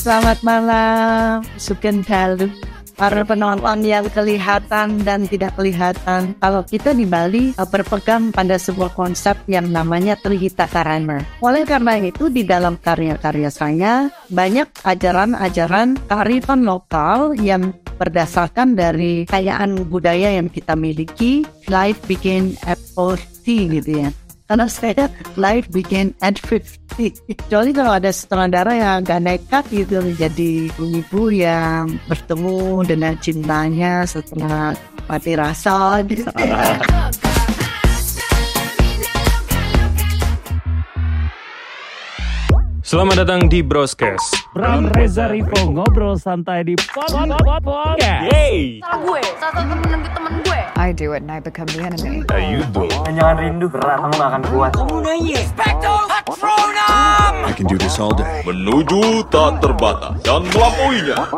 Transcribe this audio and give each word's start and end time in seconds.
Selamat 0.00 0.40
malam, 0.40 1.44
Suken 1.60 2.00
Dalu. 2.00 2.48
Para 2.96 3.20
penonton 3.20 3.84
yang 3.84 4.08
kelihatan 4.08 5.04
dan 5.04 5.28
tidak 5.28 5.52
kelihatan, 5.60 6.32
kalau 6.40 6.64
kita 6.64 6.96
di 6.96 7.04
Bali 7.04 7.52
uh, 7.60 7.68
berpegang 7.68 8.32
pada 8.32 8.56
sebuah 8.56 8.96
konsep 8.96 9.36
yang 9.44 9.68
namanya 9.68 10.16
Trihita 10.16 10.72
Karama. 10.72 11.20
Oleh 11.44 11.68
karena 11.68 12.00
itu, 12.00 12.32
di 12.32 12.48
dalam 12.48 12.80
karya-karya 12.80 13.52
saya, 13.52 14.08
banyak 14.32 14.72
ajaran-ajaran 14.88 16.00
kearifan 16.08 16.64
lokal 16.64 17.36
yang 17.36 17.76
berdasarkan 18.00 18.80
dari 18.80 19.28
kekayaan 19.28 19.84
budaya 19.84 20.32
yang 20.32 20.48
kita 20.48 20.80
miliki. 20.80 21.44
Life 21.68 22.00
begin 22.08 22.56
at 22.64 22.80
40 22.96 23.76
gitu 23.76 24.00
ya 24.00 24.08
karena 24.50 24.66
saya 24.66 25.06
live 25.38 25.70
bikin 25.70 26.10
at 26.18 26.34
50 26.34 27.38
kecuali 27.38 27.70
kalau 27.70 27.94
ada 27.94 28.10
sutradara 28.10 28.74
yang 28.74 29.06
agak 29.06 29.22
nekat 29.22 29.64
gitu 29.70 30.02
jadi 30.18 30.66
ibu 30.74 31.22
yang 31.30 31.94
bertemu 32.10 32.82
dengan 32.82 33.14
cintanya 33.22 34.02
setelah 34.10 34.74
mati 35.06 35.38
rasa 35.38 36.02
gitu. 36.02 36.26
Selamat 42.90 43.22
datang 43.22 43.46
di 43.46 43.62
Broadcast. 43.62 44.50
Bram 44.50 44.90
Reza 44.90 45.30
Rivo 45.30 45.54
ngobrol 45.70 46.18
santai 46.18 46.66
di 46.66 46.74
podcast. 46.74 48.02
Yeay. 48.02 48.82
salah 48.82 48.98
gue 48.98 49.22
salah 49.38 49.62
satu 49.62 49.78
temen 49.78 50.02
temen 50.10 50.32
gue 50.42 50.60
I 50.74 50.90
do 50.90 51.14
it 51.14 51.22
and 51.22 51.30
I 51.30 51.38
become 51.38 51.70
the 51.70 51.86
enemy. 51.86 52.26
Ayo 52.34 52.66
dong. 52.74 52.90
Jangan 53.06 53.38
rindu 53.38 53.70
berat, 53.70 53.94
kamu 53.94 54.14
gak 54.18 54.28
akan 54.34 54.42
kuat. 54.50 54.72
I 57.46 57.52
can 57.54 57.70
do 57.70 57.78
this 57.78 57.94
all 58.02 58.10
day. 58.10 58.26
menuju 58.42 59.22
tak 59.30 59.62
terbatas 59.62 60.18
dan 60.26 60.42
melampauinya. 60.50 61.30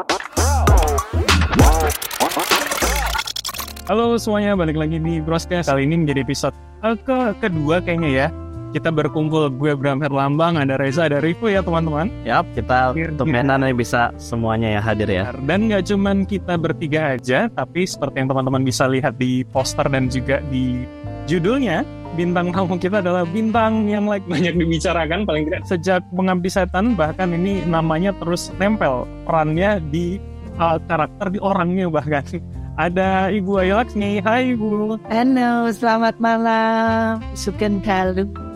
Halo 3.93 4.16
semuanya, 4.16 4.57
balik 4.57 4.80
lagi 4.80 4.96
di 4.96 5.21
Broadcast. 5.21 5.69
Kali 5.69 5.85
ini 5.85 6.01
menjadi 6.01 6.24
episode 6.24 6.57
eh, 6.80 6.96
ke 6.96 7.37
kedua 7.45 7.85
kayaknya 7.85 8.09
ya. 8.09 8.29
Kita 8.73 8.88
berkumpul, 8.88 9.52
gue 9.52 9.76
Bram 9.76 10.01
Herlambang, 10.01 10.56
ada 10.56 10.80
Reza, 10.80 11.04
ada 11.04 11.20
Rivo 11.20 11.45
ya 11.45 11.60
teman-teman. 11.60 12.09
Yap, 12.24 12.48
kita 12.56 12.96
tumbenan 13.20 13.60
nih 13.60 13.76
bisa 13.76 14.16
semuanya 14.16 14.80
ya 14.80 14.80
hadir 14.80 15.12
ya. 15.12 15.29
Dan 15.45 15.68
nggak 15.68 15.92
cuman 15.92 16.24
kita 16.24 16.56
bertiga 16.56 17.12
aja, 17.12 17.52
tapi 17.52 17.84
seperti 17.84 18.24
yang 18.24 18.32
teman-teman 18.32 18.64
bisa 18.64 18.88
lihat 18.88 19.20
di 19.20 19.45
poster 19.52 19.84
dan 19.92 20.09
juga 20.09 20.40
di 20.48 20.88
judulnya, 21.29 21.84
bintang 22.16 22.48
tamu 22.48 22.80
kita 22.80 23.04
adalah 23.04 23.29
bintang 23.29 23.92
yang 23.92 24.09
like 24.09 24.24
banyak 24.24 24.56
dibicarakan 24.56 25.24
paling 25.24 25.48
tidak 25.48 25.64
sejak 25.64 26.01
mengabdi 26.12 26.52
setan 26.52 26.92
bahkan 26.92 27.32
ini 27.32 27.64
namanya 27.64 28.12
terus 28.20 28.52
nempel 28.60 29.09
perannya 29.24 29.80
di 29.88 30.20
uh, 30.60 30.76
karakter 30.84 31.32
di 31.32 31.40
orangnya 31.40 31.88
bahkan 31.88 32.20
ada 32.84 33.32
Ibu 33.32 33.64
Ayu 33.64 33.80
Laksmi 33.80 34.20
Hai 34.20 34.52
Ibu 34.52 35.01
Halo, 35.09 35.73
selamat 35.73 36.20
malam, 36.20 37.24
Suken 37.32 37.80
Dalu. 37.80 38.51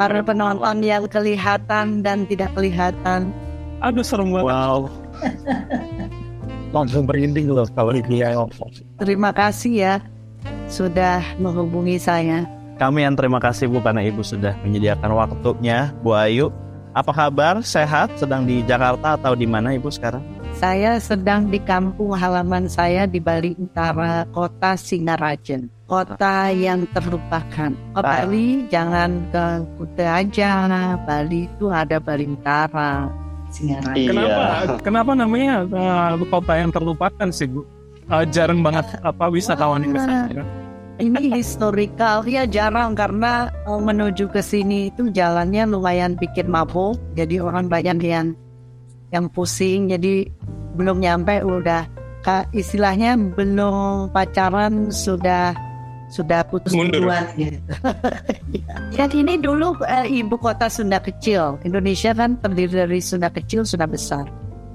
Para 0.00 0.24
penonton 0.24 0.80
yang 0.80 1.04
kelihatan 1.04 2.00
dan 2.00 2.24
tidak 2.24 2.56
kelihatan, 2.56 3.28
aduh 3.84 4.00
serem 4.00 4.32
banget 4.32 4.48
Wow. 4.48 4.80
Langsung 6.72 7.04
berinding 7.04 7.52
loh 7.52 7.68
kalau 7.76 7.92
ini 7.92 8.24
ya. 8.24 8.32
terima 8.96 9.28
kasih 9.28 9.72
ya 9.76 9.94
sudah 10.72 11.20
menghubungi 11.36 12.00
saya. 12.00 12.48
Kami 12.80 13.04
yang 13.04 13.12
terima 13.12 13.44
kasih 13.44 13.68
Bu 13.68 13.84
karena 13.84 14.00
Ibu 14.00 14.24
sudah 14.24 14.56
menyediakan 14.64 15.12
waktunya 15.12 15.92
Bu 16.00 16.16
Ayu. 16.16 16.48
Apa 16.96 17.12
kabar? 17.12 17.60
Sehat? 17.60 18.08
Sedang 18.16 18.48
di 18.48 18.64
Jakarta 18.64 19.20
atau 19.20 19.36
di 19.36 19.44
mana 19.44 19.76
Ibu 19.76 19.92
sekarang? 19.92 20.24
Saya 20.60 21.00
sedang 21.00 21.48
di 21.48 21.56
kampung 21.56 22.12
halaman 22.12 22.68
saya 22.68 23.08
di 23.08 23.16
Bali 23.16 23.56
Utara, 23.56 24.28
kota 24.28 24.76
Singarajan. 24.76 25.72
Kota 25.88 26.52
yang 26.52 26.84
terlupakan. 26.92 27.72
Ke 27.72 28.00
Bali 28.04 28.68
jangan 28.68 29.24
ke 29.32 29.64
Kuta 29.80 30.20
aja. 30.20 30.68
Bali 31.08 31.48
itu 31.48 31.72
ada 31.72 31.96
Bali 31.96 32.28
Utara, 32.28 33.08
Singarajan. 33.48 34.12
kenapa 34.12 34.44
kenapa 34.84 35.10
namanya 35.16 35.64
uh, 35.64 36.20
kota 36.28 36.52
yang 36.52 36.68
terlupakan 36.68 37.28
sih 37.32 37.48
Bu 37.48 37.64
Uh, 38.10 38.26
jarang 38.26 38.58
banget 38.58 38.90
apa 39.06 39.30
wisatawan 39.30 39.86
yang 39.86 39.94
ke 39.94 40.02
sana 40.02 40.42
Ini 40.98 41.30
historical 41.30 42.26
ya 42.26 42.42
jarang 42.42 42.98
karena 42.98 43.54
eh, 43.70 43.78
menuju 43.78 44.26
ke 44.34 44.42
sini 44.42 44.90
itu 44.90 45.14
jalannya 45.14 45.62
lumayan 45.70 46.18
bikin 46.18 46.50
mabuk. 46.50 46.98
Jadi 47.14 47.38
orang 47.38 47.70
banyak 47.70 48.02
yang 48.02 48.34
yang 49.10 49.30
pusing. 49.30 49.90
Jadi 49.90 50.26
belum 50.74 51.02
nyampe 51.02 51.42
udah 51.42 51.86
ka- 52.22 52.48
istilahnya 52.54 53.18
belum 53.18 54.10
pacaran 54.14 54.88
sudah 54.90 55.52
sudah 56.10 56.42
putus 56.42 56.74
Mundur. 56.74 57.06
duluan 57.06 57.22
gitu. 57.38 57.58
ya 58.98 59.06
ini 59.14 59.38
dulu 59.38 59.78
eh, 59.86 60.10
ibu 60.10 60.34
kota 60.36 60.66
Sunda 60.66 60.98
kecil. 60.98 61.62
Indonesia 61.62 62.10
kan 62.10 62.34
terdiri 62.42 62.82
dari 62.82 62.98
Sunda 62.98 63.30
kecil, 63.30 63.62
Sunda 63.62 63.86
besar. 63.86 64.26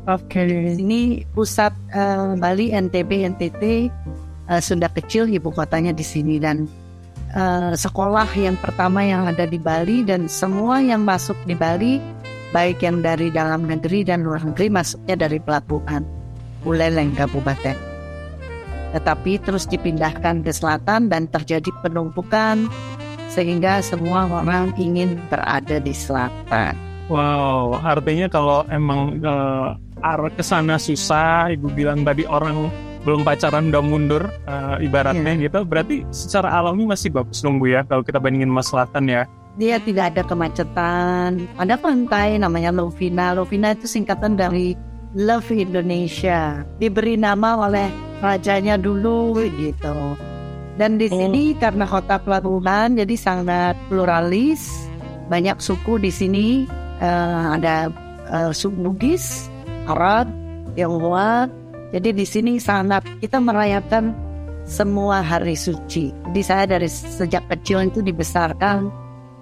oke 0.07 0.41
Ini 0.79 1.27
pusat 1.35 1.75
eh, 1.91 2.39
Bali, 2.39 2.71
NTB, 2.71 3.27
NTT, 3.35 3.63
eh, 4.47 4.61
Sunda 4.63 4.87
kecil, 4.87 5.27
ibu 5.27 5.51
kotanya 5.51 5.91
di 5.91 6.07
sini 6.07 6.39
dan 6.39 6.71
eh, 7.35 7.75
sekolah 7.75 8.31
yang 8.39 8.55
pertama 8.55 9.03
yang 9.03 9.27
ada 9.27 9.43
di 9.43 9.59
Bali 9.59 10.07
dan 10.07 10.31
semua 10.31 10.79
yang 10.79 11.03
masuk 11.03 11.35
di 11.43 11.51
Bali, 11.51 11.99
baik 12.55 12.79
yang 12.79 13.03
dari 13.03 13.27
dalam 13.27 13.67
negeri 13.67 14.07
dan 14.07 14.23
luar 14.23 14.39
negeri 14.39 14.71
masuknya 14.71 15.27
dari 15.27 15.43
pelabuhan 15.43 16.07
Buleleng 16.63 17.11
Kabupaten. 17.19 17.75
Tetapi 18.95 19.43
terus 19.43 19.67
dipindahkan 19.67 20.39
ke 20.39 20.55
selatan 20.55 21.11
dan 21.11 21.27
terjadi 21.27 21.67
penumpukan 21.83 22.71
sehingga 23.27 23.83
semua 23.83 24.23
orang 24.31 24.71
ingin 24.79 25.19
berada 25.27 25.83
di 25.83 25.91
selatan. 25.91 26.79
Wow, 27.11 27.75
artinya 27.83 28.31
kalau 28.31 28.63
emang 28.71 29.19
uh, 29.19 29.75
arah 29.99 30.31
ke 30.31 30.39
sana 30.39 30.79
susah, 30.79 31.51
ibu 31.51 31.67
bilang 31.75 32.07
tadi 32.07 32.23
orang 32.23 32.71
belum 33.05 33.21
pacaran 33.21 33.69
udah 33.69 33.83
mundur, 33.83 34.23
uh, 34.47 34.79
ibaratnya 34.81 35.37
gitu. 35.37 35.61
Berarti 35.67 36.07
secara 36.09 36.55
alami 36.55 36.87
masih 36.87 37.11
bagus 37.13 37.43
dong 37.43 37.59
Bu 37.61 37.69
ya, 37.69 37.85
kalau 37.85 38.01
kita 38.01 38.17
bandingin 38.17 38.49
sama 38.49 38.63
selatan 38.63 39.05
ya. 39.11 39.23
Dia 39.55 39.79
tidak 39.79 40.15
ada 40.15 40.23
kemacetan. 40.27 41.47
Ada 41.55 41.75
pantai 41.79 42.39
namanya 42.39 42.71
Lovina. 42.75 43.35
Lovina 43.35 43.71
itu 43.75 43.87
singkatan 43.87 44.35
dari 44.35 44.75
Love 45.15 45.51
Indonesia. 45.55 46.63
Diberi 46.79 47.15
nama 47.15 47.55
oleh 47.67 47.87
rajanya 48.19 48.75
dulu 48.75 49.35
gitu. 49.55 50.19
Dan 50.75 50.99
di 50.99 51.07
sini 51.07 51.55
karena 51.55 51.87
kota 51.87 52.19
pelabuhan 52.19 52.99
jadi 52.99 53.15
sangat 53.15 53.79
pluralis. 53.87 54.91
Banyak 55.31 55.57
suku 55.57 55.97
di 55.97 56.11
sini 56.11 56.47
Eh, 56.95 57.43
ada 57.59 57.91
eh, 58.31 58.51
suku 58.55 58.75
Bugis, 58.79 59.51
Arab, 59.87 60.31
Tionghoa. 60.79 61.51
Jadi 61.91 62.09
di 62.15 62.25
sini 62.27 62.53
sangat 62.59 63.03
kita 63.19 63.39
merayakan 63.39 64.15
semua 64.63 65.19
hari 65.19 65.59
suci. 65.59 66.11
Jadi 66.31 66.41
saya 66.41 66.63
dari 66.65 66.87
sejak 66.87 67.45
kecil 67.51 67.87
itu 67.87 67.99
dibesarkan 67.99 68.89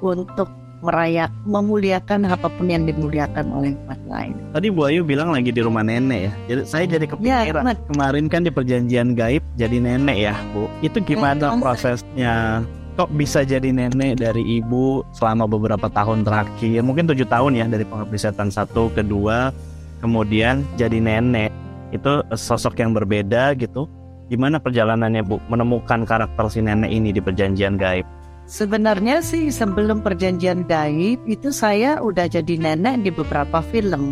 untuk 0.04 0.52
merayak, 0.84 1.32
memuliakan 1.48 2.28
apa 2.28 2.52
pun 2.52 2.68
yang 2.68 2.84
dimuliakan 2.84 3.48
oleh 3.56 3.72
orang 3.88 4.04
lain. 4.12 4.34
Tadi 4.52 4.68
Bu 4.68 4.92
Ayu 4.92 5.08
bilang 5.08 5.32
lagi 5.32 5.56
di 5.56 5.64
rumah 5.64 5.80
nenek 5.80 6.28
ya. 6.28 6.32
Jadi 6.52 6.62
saya 6.68 6.84
jadi 6.84 7.06
Ya, 7.08 7.12
kepikiran. 7.48 7.64
benar. 7.64 7.76
Kemarin 7.88 8.26
kan 8.28 8.44
di 8.44 8.52
perjanjian 8.52 9.16
gaib 9.16 9.40
jadi 9.56 9.80
nenek 9.80 10.18
ya 10.20 10.36
Bu. 10.52 10.68
Itu 10.84 11.00
gimana 11.00 11.56
prosesnya? 11.56 12.68
Kok 12.94 13.10
bisa 13.16 13.42
jadi 13.42 13.72
nenek 13.74 14.20
dari 14.22 14.44
ibu 14.60 15.02
selama 15.16 15.48
beberapa 15.48 15.88
tahun 15.88 16.28
terakhir? 16.28 16.84
Mungkin 16.84 17.08
tujuh 17.10 17.26
tahun 17.32 17.58
ya 17.58 17.66
dari 17.66 17.88
pengabdi 17.88 18.20
setan 18.20 18.52
satu, 18.52 18.92
kedua, 18.92 19.56
kemudian 20.04 20.68
jadi 20.76 21.00
nenek. 21.00 21.50
Itu 21.96 22.28
sosok 22.36 22.76
yang 22.84 22.92
berbeda 22.92 23.56
gitu. 23.56 23.88
Gimana 24.28 24.60
perjalanannya 24.60 25.24
Bu 25.24 25.40
menemukan 25.48 26.04
karakter 26.04 26.46
si 26.52 26.60
nenek 26.60 26.92
ini 26.92 27.16
di 27.16 27.24
perjanjian 27.24 27.80
gaib? 27.80 28.04
Sebenarnya 28.44 29.24
sih 29.24 29.48
sebelum 29.50 30.04
perjanjian 30.04 30.68
gaib 30.68 31.24
itu 31.24 31.50
saya 31.56 32.04
udah 32.04 32.28
jadi 32.28 32.60
nenek 32.60 33.08
di 33.08 33.12
beberapa 33.12 33.64
film. 33.64 34.12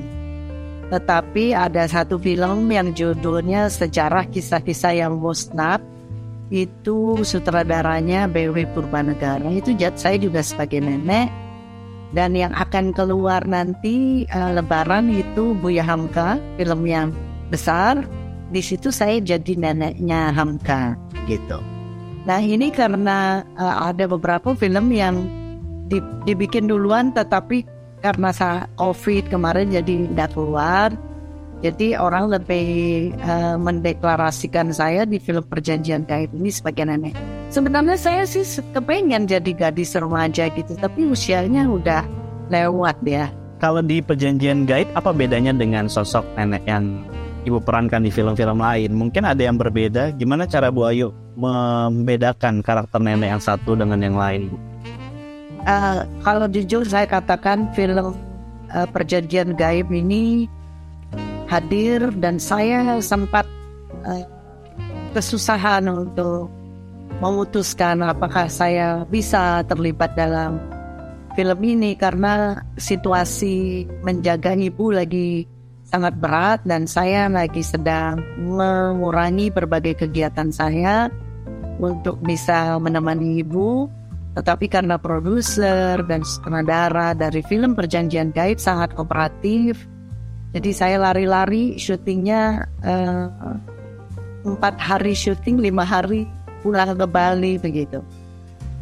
Tetapi 0.88 1.56
ada 1.56 1.88
satu 1.88 2.20
film 2.20 2.68
yang 2.72 2.92
judulnya 2.92 3.72
Sejarah 3.72 4.28
Kisah-Kisah 4.28 4.96
Yang 4.96 5.16
Musnah 5.20 5.80
itu 6.52 7.24
sutradaranya 7.24 8.28
BW 8.28 8.76
Purbanegara 8.76 9.48
itu 9.56 9.72
jat 9.80 9.96
saya 9.96 10.20
juga 10.20 10.44
sebagai 10.44 10.84
nenek 10.84 11.32
dan 12.12 12.36
yang 12.36 12.52
akan 12.52 12.92
keluar 12.92 13.48
nanti 13.48 14.28
eh, 14.28 14.52
Lebaran 14.52 15.08
itu 15.08 15.56
Buya 15.56 15.88
Hamka 15.88 16.36
film 16.60 16.84
yang 16.84 17.16
besar 17.48 18.04
di 18.52 18.60
situ 18.60 18.92
saya 18.92 19.24
jadi 19.24 19.56
neneknya 19.56 20.36
Hamka 20.36 21.00
gitu. 21.24 21.71
Nah 22.26 22.40
ini 22.42 22.70
karena 22.70 23.42
eh, 23.58 23.76
ada 23.92 24.06
beberapa 24.06 24.54
film 24.54 24.94
yang 24.94 25.26
di- 25.90 26.04
dibikin 26.26 26.70
duluan 26.70 27.12
tetapi 27.12 27.66
karena 28.02 28.34
sa 28.34 28.66
COVID 28.82 29.30
kemarin 29.30 29.70
jadi 29.70 30.10
tidak 30.10 30.34
keluar 30.34 30.90
Jadi 31.62 31.94
orang 31.94 32.34
lebih 32.34 33.14
uh, 33.22 33.54
mendeklarasikan 33.54 34.74
saya 34.74 35.06
di 35.06 35.22
film 35.22 35.46
Perjanjian 35.46 36.10
Gaib 36.10 36.34
ini 36.34 36.50
sebagai 36.50 36.90
nenek. 36.90 37.14
Sebenarnya 37.54 38.02
saya 38.02 38.26
sih 38.26 38.42
kepengen 38.74 39.30
jadi 39.30 39.54
gadis 39.54 39.94
remaja 39.94 40.50
gitu, 40.50 40.74
tapi 40.82 41.06
usianya 41.06 41.70
udah 41.70 42.02
lewat 42.50 42.98
ya. 43.06 43.30
Kalau 43.62 43.86
di 43.86 44.02
Perjanjian 44.02 44.66
Gaib 44.66 44.90
apa 44.98 45.14
bedanya 45.14 45.54
dengan 45.54 45.86
sosok 45.86 46.26
nenek 46.34 46.66
yang 46.66 47.06
ibu 47.46 47.58
perankan 47.62 48.06
di 48.06 48.12
film-film 48.14 48.62
lain? 48.62 48.92
Mungkin 48.94 49.24
ada 49.26 49.42
yang 49.42 49.58
berbeda. 49.58 50.14
Gimana 50.16 50.46
cara 50.46 50.70
Bu 50.70 50.86
Ayu 50.86 51.14
membedakan 51.38 52.62
karakter 52.62 53.00
nenek 53.02 53.38
yang 53.38 53.44
satu 53.44 53.74
dengan 53.74 54.00
yang 54.02 54.18
lain? 54.18 54.52
Uh, 55.62 56.06
kalau 56.26 56.50
jujur 56.50 56.82
saya 56.82 57.06
katakan 57.06 57.70
film 57.78 58.18
uh, 58.74 58.88
Perjanjian 58.90 59.54
Gaib 59.54 59.94
ini 59.94 60.50
hadir 61.46 62.10
dan 62.18 62.42
saya 62.42 62.98
sempat 62.98 63.46
uh, 64.02 64.26
kesusahan 65.14 65.86
untuk 65.86 66.50
memutuskan 67.22 68.02
apakah 68.02 68.50
saya 68.50 69.06
bisa 69.06 69.62
terlibat 69.70 70.18
dalam 70.18 70.58
film 71.38 71.60
ini 71.62 71.94
karena 71.94 72.58
situasi 72.82 73.86
menjaga 74.02 74.58
ibu 74.58 74.90
lagi 74.90 75.46
sangat 75.92 76.16
berat 76.18 76.60
dan 76.64 76.88
saya 76.88 77.28
lagi 77.28 77.62
sedang 77.62 78.24
mengurangi 78.40 79.52
berbagai 79.52 80.08
kegiatan 80.08 80.50
saya 80.50 81.12
untuk 81.78 82.18
bisa 82.24 82.80
menemani 82.80 83.44
ibu 83.44 83.92
tetapi 84.32 84.72
karena 84.72 84.96
produser 84.96 86.00
dan 86.08 86.24
sutradara 86.24 87.12
dari 87.12 87.44
film 87.44 87.76
Perjanjian 87.76 88.32
Gaib 88.32 88.56
sangat 88.56 88.96
kooperatif 88.96 89.92
jadi 90.52 90.72
saya 90.76 90.96
lari-lari 91.00 91.80
syutingnya 91.80 92.68
uh, 92.84 93.56
empat 94.44 94.76
hari 94.76 95.16
syuting, 95.16 95.64
lima 95.64 95.88
hari 95.88 96.28
pulang 96.60 97.00
ke 97.00 97.08
Bali 97.08 97.56
begitu. 97.56 98.04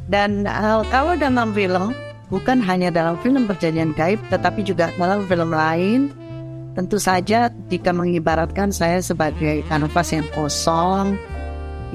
Dan 0.10 0.50
uh, 0.50 0.82
kalau 0.90 1.14
dalam 1.14 1.54
film, 1.54 1.94
bukan 2.34 2.58
hanya 2.66 2.90
dalam 2.90 3.22
film 3.22 3.46
Perjanjian 3.46 3.94
Gaib, 3.94 4.18
tetapi 4.34 4.66
juga 4.66 4.90
dalam 4.98 5.30
film 5.30 5.54
lain, 5.54 6.10
tentu 6.78 7.02
saja 7.02 7.50
jika 7.70 7.92
mengibaratkan 7.94 8.70
saya 8.70 9.02
sebagai 9.02 9.66
kanvas 9.68 10.14
yang 10.14 10.28
kosong, 10.34 11.18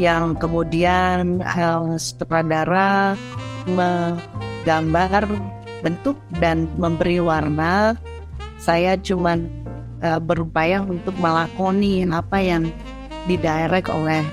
yang 0.01 0.35
kemudian 0.39 1.43
uh, 1.43 1.95
sutradara 1.95 3.15
menggambar 3.71 5.31
bentuk 5.85 6.19
dan 6.43 6.67
memberi 6.81 7.23
warna, 7.23 7.95
saya 8.59 8.99
cuman 8.99 9.47
uh, 10.03 10.19
berupaya 10.19 10.83
untuk 10.83 11.15
melakoni 11.21 12.03
apa 12.09 12.39
yang 12.43 12.69
didirect 13.31 13.89
oleh 13.89 14.25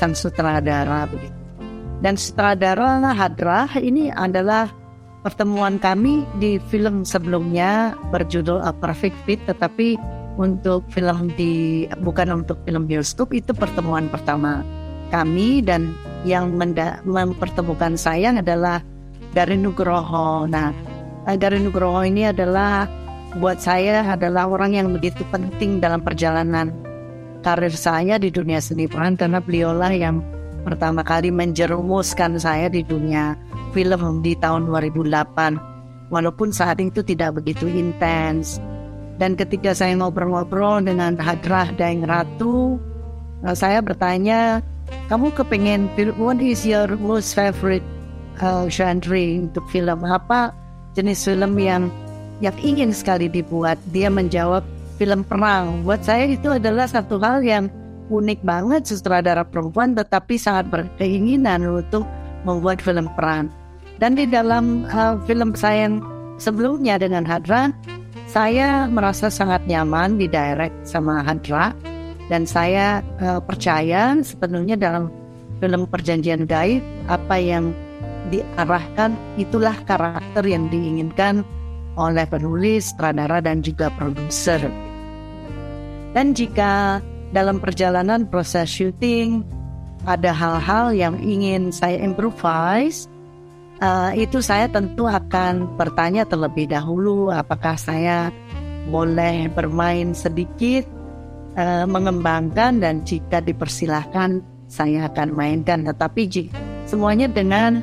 sang 0.00 0.16
sutradara 0.16 1.06
begitu. 1.06 1.36
Dan 2.02 2.18
sutradara 2.18 3.14
Hadrah 3.14 3.78
ini 3.78 4.10
adalah 4.10 4.66
pertemuan 5.22 5.78
kami 5.78 6.26
di 6.42 6.58
film 6.68 7.06
sebelumnya 7.06 7.94
berjudul 8.10 8.58
A 8.62 8.74
Perfect 8.74 9.16
Fit 9.24 9.40
tetapi 9.46 9.96
untuk 10.36 10.82
film 10.90 11.30
di 11.38 11.86
bukan 12.02 12.42
untuk 12.42 12.58
film 12.66 12.90
bioskop 12.90 13.30
itu 13.30 13.54
pertemuan 13.54 14.10
pertama 14.10 14.66
kami 15.14 15.62
dan 15.62 15.94
yang 16.26 16.54
mempertemukan 17.04 17.98
saya 17.98 18.32
adalah 18.32 18.80
dari 19.36 19.60
Nugroho. 19.60 20.48
Nah, 20.48 20.72
dari 21.36 21.60
Nugroho 21.60 22.00
ini 22.06 22.32
adalah 22.32 22.88
buat 23.36 23.60
saya 23.60 24.04
adalah 24.04 24.48
orang 24.48 24.76
yang 24.76 24.88
begitu 24.92 25.24
penting 25.32 25.80
dalam 25.80 26.04
perjalanan 26.04 26.72
karir 27.40 27.72
saya 27.72 28.20
di 28.20 28.28
dunia 28.28 28.60
seni 28.60 28.86
peran 28.86 29.16
karena 29.16 29.40
beliaulah 29.40 29.92
yang 29.92 30.20
pertama 30.62 31.02
kali 31.02 31.32
menjerumuskan 31.32 32.38
saya 32.38 32.70
di 32.70 32.86
dunia 32.86 33.34
film 33.72 34.20
di 34.20 34.36
tahun 34.38 34.68
2008 34.68 36.12
walaupun 36.12 36.52
saat 36.52 36.78
itu 36.78 37.00
tidak 37.00 37.40
begitu 37.40 37.66
intens 37.68 38.60
dan 39.16 39.36
ketika 39.36 39.72
saya 39.72 39.96
ngobrol-ngobrol 39.96 40.84
dengan 40.84 41.16
Hadrah 41.16 41.72
Daeng 41.76 42.04
Ratu 42.04 42.76
eh, 43.44 43.56
saya 43.56 43.80
bertanya 43.80 44.60
kamu 45.08 45.32
kepengen 45.32 45.88
what 46.20 46.38
is 46.38 46.64
your 46.68 46.88
most 47.00 47.32
favorite 47.32 47.84
uh, 48.40 48.68
genre 48.68 49.24
untuk 49.40 49.64
film 49.68 50.04
apa 50.04 50.52
jenis 50.96 51.24
film 51.24 51.56
yang 51.56 51.88
yang 52.42 52.56
ingin 52.58 52.90
sekali 52.90 53.30
dibuat. 53.30 53.78
Dia 53.94 54.10
menjawab 54.10 54.66
film 54.98 55.22
perang. 55.22 55.86
Buat 55.86 56.02
saya 56.02 56.26
itu 56.26 56.50
adalah 56.50 56.90
satu 56.90 57.22
hal 57.22 57.40
yang 57.46 57.70
unik 58.10 58.42
banget 58.42 58.82
sutradara 58.90 59.46
perempuan 59.46 59.94
tetapi 59.94 60.36
sangat 60.36 60.68
berkeinginan 60.68 61.62
untuk 61.64 62.04
membuat 62.42 62.82
film 62.82 63.06
perang. 63.14 63.48
Dan 64.02 64.18
di 64.18 64.26
dalam 64.26 64.82
uh, 64.90 65.14
film 65.30 65.54
saya 65.54 65.86
yang 65.86 66.02
sebelumnya 66.34 66.98
dengan 66.98 67.22
Hadra, 67.22 67.70
saya 68.26 68.90
merasa 68.90 69.30
sangat 69.30 69.62
nyaman 69.70 70.18
di 70.18 70.26
direct 70.26 70.74
sama 70.82 71.22
Hadra 71.22 71.70
dan 72.26 72.42
saya 72.42 72.98
uh, 73.22 73.38
percaya 73.38 74.18
sepenuhnya 74.18 74.74
dalam 74.74 75.06
film 75.62 75.86
Perjanjian 75.86 76.50
Gaib 76.50 76.82
apa 77.06 77.38
yang 77.38 77.70
diarahkan 78.34 79.14
itulah 79.38 79.78
karakter 79.86 80.50
yang 80.50 80.66
diinginkan 80.66 81.46
oleh 81.94 82.26
penulis, 82.26 82.90
sutradara, 82.90 83.38
dan 83.38 83.62
juga 83.62 83.86
produser. 83.94 84.66
Dan 86.10 86.34
jika 86.34 86.98
dalam 87.30 87.62
perjalanan 87.62 88.26
proses 88.26 88.66
syuting 88.66 89.46
ada 90.10 90.34
hal-hal 90.34 90.90
yang 90.90 91.14
ingin 91.22 91.70
saya 91.70 92.02
improvise, 92.02 93.11
uh, 93.82 94.10
itu 94.14 94.38
saya 94.38 94.70
tentu 94.70 95.10
akan 95.10 95.74
bertanya 95.74 96.22
terlebih 96.22 96.70
dahulu 96.70 97.34
apakah 97.34 97.74
saya 97.74 98.30
boleh 98.86 99.50
bermain 99.50 100.14
sedikit, 100.14 100.86
uh, 101.58 101.84
mengembangkan 101.84 102.78
dan 102.78 103.02
jika 103.02 103.42
dipersilahkan 103.42 104.40
saya 104.70 105.10
akan 105.10 105.34
mainkan. 105.34 105.82
Tetapi 105.82 106.22
semuanya 106.86 107.26
dengan 107.26 107.82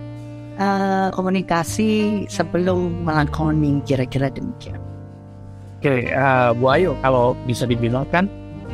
uh, 0.57 1.11
komunikasi 1.11 2.25
sebelum 2.31 3.03
melakoni 3.03 3.83
kira-kira 3.83 4.31
demikian. 4.31 4.79
Oke, 5.79 5.87
okay, 5.87 5.99
uh, 6.11 6.51
Bu 6.51 6.67
Ayu, 6.75 6.91
kalau 6.99 7.31
bisa 7.47 7.63
dibilang 7.63 8.03
kan 8.11 8.27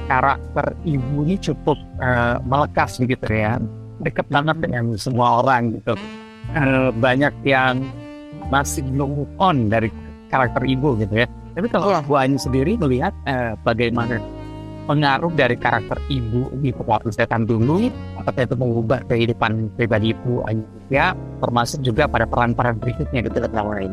karakter 0.09 0.73
ibu 0.89 1.21
ini 1.21 1.37
cukup 1.37 1.77
uh, 2.01 2.41
melekas 2.41 2.97
gitu 2.97 3.29
ya, 3.29 3.61
dekat 4.01 4.25
banget 4.33 4.57
dengan 4.65 4.97
semua 4.97 5.45
orang 5.45 5.77
gitu. 5.77 5.93
Uh, 6.53 6.93
banyak 7.01 7.33
yang 7.43 7.81
masih 8.53 8.85
belum 8.93 9.25
on 9.41 9.67
dari 9.67 9.89
karakter 10.29 10.61
ibu 10.63 10.93
gitu 11.01 11.25
ya. 11.25 11.27
Tapi 11.55 11.67
kalau 11.71 11.95
Bu 12.03 12.19
Ayu 12.19 12.35
sendiri 12.35 12.75
melihat 12.75 13.15
uh, 13.25 13.55
bagaimana 13.63 14.19
pengaruh 14.85 15.33
dari 15.33 15.57
karakter 15.57 15.97
ibu 16.07 16.47
di 16.61 16.69
waktu 16.71 17.09
setan 17.09 17.49
dulu 17.49 17.89
apakah 18.21 18.45
itu 18.45 18.55
mengubah 18.55 19.01
kehidupan 19.09 19.73
pribadi 19.73 20.13
ibu 20.13 20.45
ya 20.93 21.17
termasuk 21.41 21.81
juga 21.81 22.05
pada 22.05 22.29
peran-peran 22.29 22.77
berikutnya 22.77 23.25
gitu 23.25 23.37
dalam 23.49 23.65
lain 23.73 23.91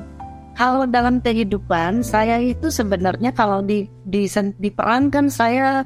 kalau 0.53 0.85
dalam 0.85 1.17
kehidupan 1.25 2.05
saya 2.05 2.37
itu 2.45 2.69
sebenarnya 2.69 3.33
kalau 3.33 3.65
di, 3.65 3.89
di 4.05 4.29
diperankan 4.61 5.33
saya 5.33 5.81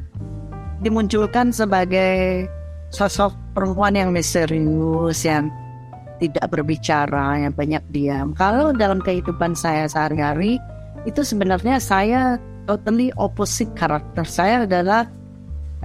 dimunculkan 0.82 1.54
sebagai 1.54 2.50
sosok 2.90 3.30
perempuan 3.54 3.94
yang 3.94 4.11
misterius 4.11 5.23
yang 5.23 5.49
tidak 6.18 6.46
berbicara 6.49 7.40
yang 7.40 7.52
banyak 7.52 7.82
diam. 7.92 8.32
Kalau 8.37 8.73
dalam 8.73 9.00
kehidupan 9.00 9.52
saya 9.56 9.88
sehari-hari 9.88 10.61
itu 11.04 11.23
sebenarnya 11.23 11.78
saya 11.78 12.40
totally 12.66 13.14
opposite 13.16 13.70
karakter. 13.78 14.26
Saya 14.26 14.66
adalah 14.66 15.06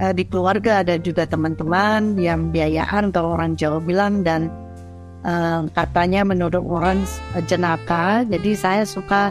uh, 0.02 0.12
di 0.12 0.26
keluarga 0.26 0.82
ada 0.82 0.98
juga 0.98 1.24
teman-teman 1.24 2.18
yang 2.18 2.50
biayaan 2.50 3.14
kalau 3.14 3.38
orang 3.38 3.54
Jawa 3.54 3.78
bilang 3.78 4.26
dan 4.26 4.50
uh, 5.22 5.68
katanya 5.72 6.26
menurut 6.26 6.58
orang 6.58 7.04
uh, 7.36 7.42
jenaka. 7.46 8.26
Jadi 8.26 8.50
saya 8.58 8.82
suka 8.82 9.30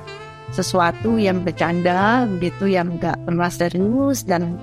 sesuatu 0.51 1.15
yang 1.15 1.43
bercanda 1.47 2.27
gitu 2.43 2.67
yang 2.67 2.99
nggak 2.99 3.15
pernah 3.23 3.47
serius 3.47 4.27
dan 4.27 4.59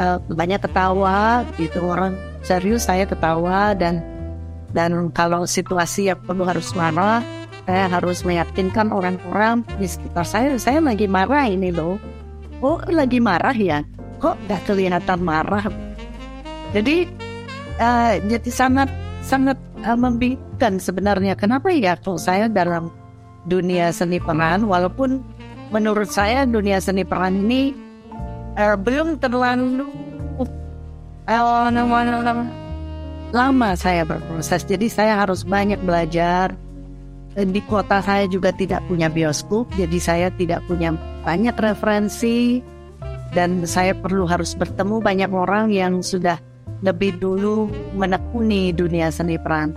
uh, 0.00 0.16
banyak 0.32 0.60
ketawa 0.64 1.44
gitu 1.60 1.84
orang 1.84 2.16
serius 2.40 2.88
saya 2.88 3.04
ketawa 3.04 3.76
dan 3.76 4.00
dan 4.70 5.10
kalau 5.10 5.46
situasi 5.46 6.10
yang 6.12 6.20
perlu 6.22 6.46
harus 6.46 6.70
marah 6.78 7.22
saya 7.70 7.86
harus 7.86 8.26
meyakinkan 8.26 8.90
orang-orang 8.90 9.62
di 9.78 9.86
sekitar 9.86 10.26
saya 10.26 10.58
saya 10.58 10.82
lagi 10.82 11.06
marah 11.06 11.46
ini 11.46 11.70
loh. 11.70 12.02
Oh 12.58 12.82
lagi 12.90 13.22
marah 13.22 13.54
ya? 13.54 13.86
Kok 14.18 14.36
nggak 14.48 14.62
kelihatan 14.66 15.20
marah? 15.22 15.64
Jadi 16.74 17.06
uh, 17.78 18.18
jadi 18.26 18.50
sangat 18.50 18.90
sangat 19.22 19.54
uh, 19.86 19.94
membingungkan 19.94 20.82
sebenarnya. 20.82 21.38
Kenapa 21.38 21.70
ya 21.70 21.94
kalau 21.94 22.18
saya 22.18 22.50
dalam 22.50 22.90
dunia 23.46 23.94
seni 23.94 24.18
peran 24.18 24.66
walaupun 24.66 25.22
menurut 25.70 26.10
saya 26.10 26.44
dunia 26.44 26.82
seni 26.82 27.06
peran 27.06 27.46
ini 27.46 27.72
eh, 28.58 28.76
belum 28.76 29.16
terlalu 29.22 29.88
nama- 31.70 32.59
lama 33.30 33.78
saya 33.78 34.02
berproses. 34.06 34.66
Jadi 34.66 34.90
saya 34.90 35.18
harus 35.18 35.46
banyak 35.46 35.78
belajar. 35.82 36.54
Eh, 37.38 37.46
Di 37.46 37.62
kota 37.66 38.02
saya 38.02 38.26
juga 38.26 38.50
tidak 38.50 38.82
punya 38.90 39.06
bioskop, 39.06 39.70
jadi 39.78 39.98
saya 40.02 40.28
tidak 40.34 40.66
punya 40.66 40.94
banyak 41.22 41.54
referensi 41.54 42.58
dan 43.30 43.62
saya 43.62 43.94
perlu 43.94 44.26
harus 44.26 44.58
bertemu 44.58 44.98
banyak 44.98 45.30
orang 45.30 45.70
yang 45.70 46.02
sudah 46.02 46.42
lebih 46.82 47.14
dulu 47.22 47.70
menekuni 47.94 48.74
dunia 48.74 49.14
seni 49.14 49.38
peran. 49.38 49.70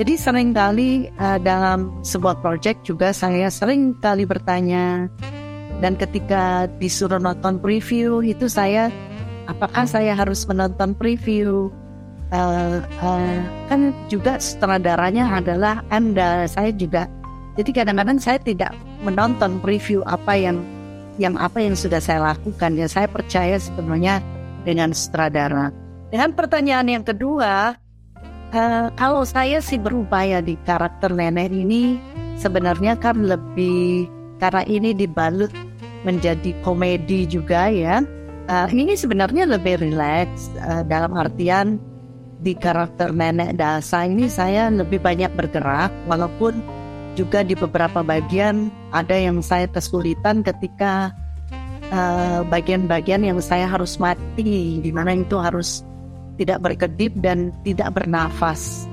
Jadi 0.00 0.16
sering 0.16 0.56
kali 0.56 1.12
eh, 1.12 1.38
dalam 1.44 1.92
sebuah 2.00 2.40
proyek 2.40 2.80
juga 2.88 3.12
saya 3.12 3.52
sering 3.52 3.92
kali 4.00 4.24
bertanya 4.24 5.12
dan 5.84 5.96
ketika 6.00 6.64
disuruh 6.80 7.20
nonton 7.20 7.60
preview 7.60 8.24
itu 8.24 8.48
saya 8.48 8.88
apakah 9.44 9.84
saya 9.84 10.16
harus 10.16 10.48
menonton 10.48 10.96
preview 10.96 11.68
Eh, 12.30 12.78
eh, 12.78 13.38
kan 13.66 13.90
juga 14.06 14.38
sutradaranya 14.38 15.26
adalah 15.42 15.82
anda 15.90 16.46
saya 16.46 16.70
juga. 16.70 17.10
Jadi 17.58 17.74
kadang-kadang 17.74 18.22
saya 18.22 18.38
tidak 18.38 18.70
menonton 19.02 19.58
preview 19.58 20.06
apa 20.06 20.38
yang 20.38 20.62
yang 21.18 21.34
apa 21.34 21.58
yang 21.58 21.74
sudah 21.74 21.98
saya 21.98 22.22
lakukan. 22.22 22.78
Ya 22.78 22.86
saya 22.86 23.10
percaya 23.10 23.58
sebenarnya 23.58 24.22
dengan 24.62 24.94
sutradara. 24.94 25.74
Dengan 26.14 26.30
pertanyaan 26.38 26.86
yang 26.86 27.02
kedua 27.02 27.74
eh, 28.54 28.86
kalau 28.94 29.26
saya 29.26 29.58
sih 29.58 29.82
berupaya 29.82 30.38
di 30.38 30.54
karakter 30.62 31.10
nenek 31.10 31.50
ini 31.50 31.98
sebenarnya 32.38 32.94
kan 32.94 33.26
lebih 33.26 34.06
karena 34.38 34.62
ini 34.70 34.94
dibalut 34.94 35.50
menjadi 36.06 36.54
komedi 36.62 37.26
juga 37.26 37.66
ya. 37.74 38.06
Eh, 38.46 38.68
ini 38.70 38.94
sebenarnya 38.94 39.50
lebih 39.50 39.82
rileks 39.82 40.46
eh, 40.62 40.86
dalam 40.86 41.10
artian 41.18 41.90
di 42.40 42.56
karakter 42.56 43.12
nenek 43.12 43.60
Dasa 43.60 44.08
ini 44.08 44.26
saya 44.26 44.72
lebih 44.72 45.00
banyak 45.00 45.30
bergerak 45.36 45.92
walaupun 46.08 46.60
juga 47.14 47.44
di 47.44 47.52
beberapa 47.52 48.00
bagian 48.00 48.72
ada 48.96 49.12
yang 49.12 49.44
saya 49.44 49.68
kesulitan 49.68 50.40
ketika 50.40 51.12
eh, 51.92 52.40
bagian-bagian 52.48 53.22
yang 53.22 53.38
saya 53.44 53.68
harus 53.68 54.00
mati 54.00 54.80
di 54.80 54.90
mana 54.90 55.12
itu 55.12 55.36
harus 55.36 55.84
tidak 56.40 56.64
berkedip 56.64 57.12
dan 57.20 57.52
tidak 57.66 57.92
bernafas. 57.92 58.88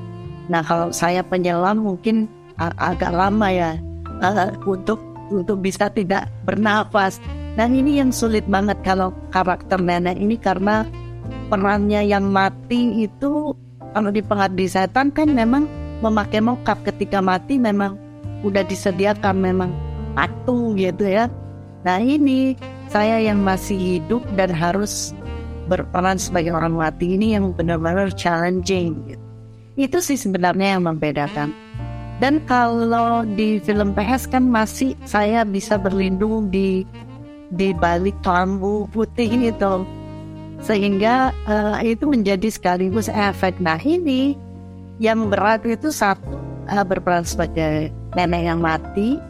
Nah 0.52 0.60
kalau 0.68 0.92
saya 0.92 1.24
penyelam 1.24 1.80
mungkin 1.80 2.28
a- 2.60 2.76
agak 2.76 3.16
lama 3.16 3.48
ya 3.48 3.72
eh, 4.20 4.52
untuk 4.68 5.00
untuk 5.32 5.64
bisa 5.64 5.88
tidak 5.92 6.28
bernafas. 6.44 7.24
Nah 7.56 7.66
ini 7.66 8.04
yang 8.04 8.12
sulit 8.12 8.44
banget 8.52 8.78
kalau 8.84 9.16
karakter 9.32 9.80
nenek 9.80 10.20
ini 10.20 10.36
karena 10.36 10.84
perannya 11.48 12.04
yang 12.04 12.30
mati 12.30 13.08
itu 13.08 13.56
kalau 13.94 14.10
di 14.12 14.22
pengabdi 14.22 14.68
setan 14.68 15.10
kan 15.10 15.32
memang 15.32 15.66
memakai 16.06 16.44
mokap 16.44 16.78
ketika 16.86 17.24
mati 17.24 17.58
memang 17.58 17.98
udah 18.46 18.62
disediakan 18.68 19.42
memang 19.42 19.72
patung 20.14 20.78
gitu 20.78 21.08
ya. 21.08 21.26
Nah 21.86 21.98
ini 21.98 22.54
saya 22.92 23.20
yang 23.22 23.42
masih 23.42 23.78
hidup 23.78 24.22
dan 24.38 24.54
harus 24.54 25.16
berperan 25.68 26.16
sebagai 26.16 26.56
orang 26.56 26.78
mati 26.78 27.18
ini 27.20 27.36
yang 27.36 27.52
benar-benar 27.52 28.14
challenging. 28.16 28.96
Gitu. 29.08 29.24
Itu 29.78 29.98
sih 30.02 30.18
sebenarnya 30.18 30.78
yang 30.78 30.90
membedakan. 30.90 31.54
Dan 32.18 32.42
kalau 32.50 33.22
di 33.38 33.62
film 33.62 33.94
PS 33.94 34.26
kan 34.26 34.50
masih 34.50 34.98
saya 35.06 35.46
bisa 35.46 35.78
berlindung 35.78 36.50
di 36.50 36.82
di 37.54 37.72
balik 37.78 38.18
lampu 38.26 38.90
putih 38.90 39.54
itu 39.54 39.86
sehingga 40.62 41.32
eh, 41.46 41.94
itu 41.94 42.10
menjadi 42.10 42.50
sekaligus 42.50 43.10
efek. 43.12 43.62
Nah 43.62 43.78
ini 43.82 44.34
yang 44.98 45.30
berat 45.30 45.66
itu 45.66 45.94
satu 45.94 46.38
eh, 46.70 46.84
berperan 46.86 47.26
sebagai 47.26 47.94
nenek 48.18 48.44
yang 48.50 48.60
mati 48.62 49.22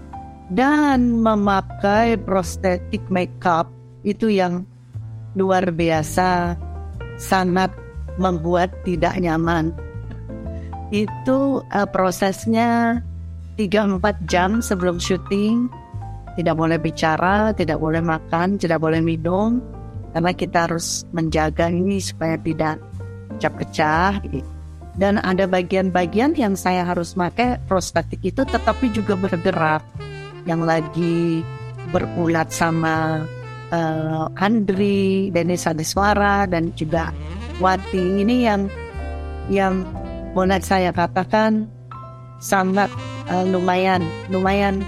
dan 0.47 1.19
memakai 1.19 2.15
prostetik 2.15 3.03
makeup 3.11 3.67
itu 4.07 4.31
yang 4.31 4.63
luar 5.35 5.67
biasa 5.67 6.55
sangat 7.19 7.69
membuat 8.15 8.71
tidak 8.87 9.19
nyaman. 9.19 9.75
Itu 10.89 11.67
eh, 11.75 11.87
prosesnya 11.91 13.03
3-4 13.59 13.99
jam 14.29 14.63
sebelum 14.63 15.01
syuting 15.01 15.67
tidak 16.37 16.53
boleh 16.53 16.77
bicara, 16.77 17.49
tidak 17.57 17.81
boleh 17.81 17.99
makan, 17.99 18.61
tidak 18.61 18.77
boleh 18.77 19.01
minum 19.01 19.57
karena 20.17 20.33
kita 20.33 20.65
harus 20.65 21.05
menjaga 21.13 21.69
ini 21.69 22.01
supaya 22.01 22.41
tidak 22.41 22.81
pecah-pecah. 23.37 24.17
Dan 24.97 25.21
ada 25.21 25.45
bagian-bagian 25.45 26.33
yang 26.33 26.57
saya 26.57 26.81
harus 26.81 27.13
pakai 27.13 27.61
prostetik 27.69 28.25
itu 28.25 28.41
tetapi 28.41 28.89
juga 28.89 29.13
bergerak. 29.13 29.85
Yang 30.49 30.61
lagi 30.65 31.45
berulat 31.93 32.49
sama 32.49 33.29
eh, 33.69 34.41
Andri, 34.41 35.29
Denis 35.29 35.69
Adiswara 35.69 36.49
dan 36.49 36.73
juga 36.73 37.13
Wati 37.61 38.25
ini 38.25 38.41
yang 38.41 38.73
yang 39.53 39.85
boleh 40.33 40.57
saya 40.65 40.89
katakan 40.89 41.69
sangat 42.41 42.89
eh, 43.29 43.45
lumayan 43.45 44.01
lumayan 44.33 44.81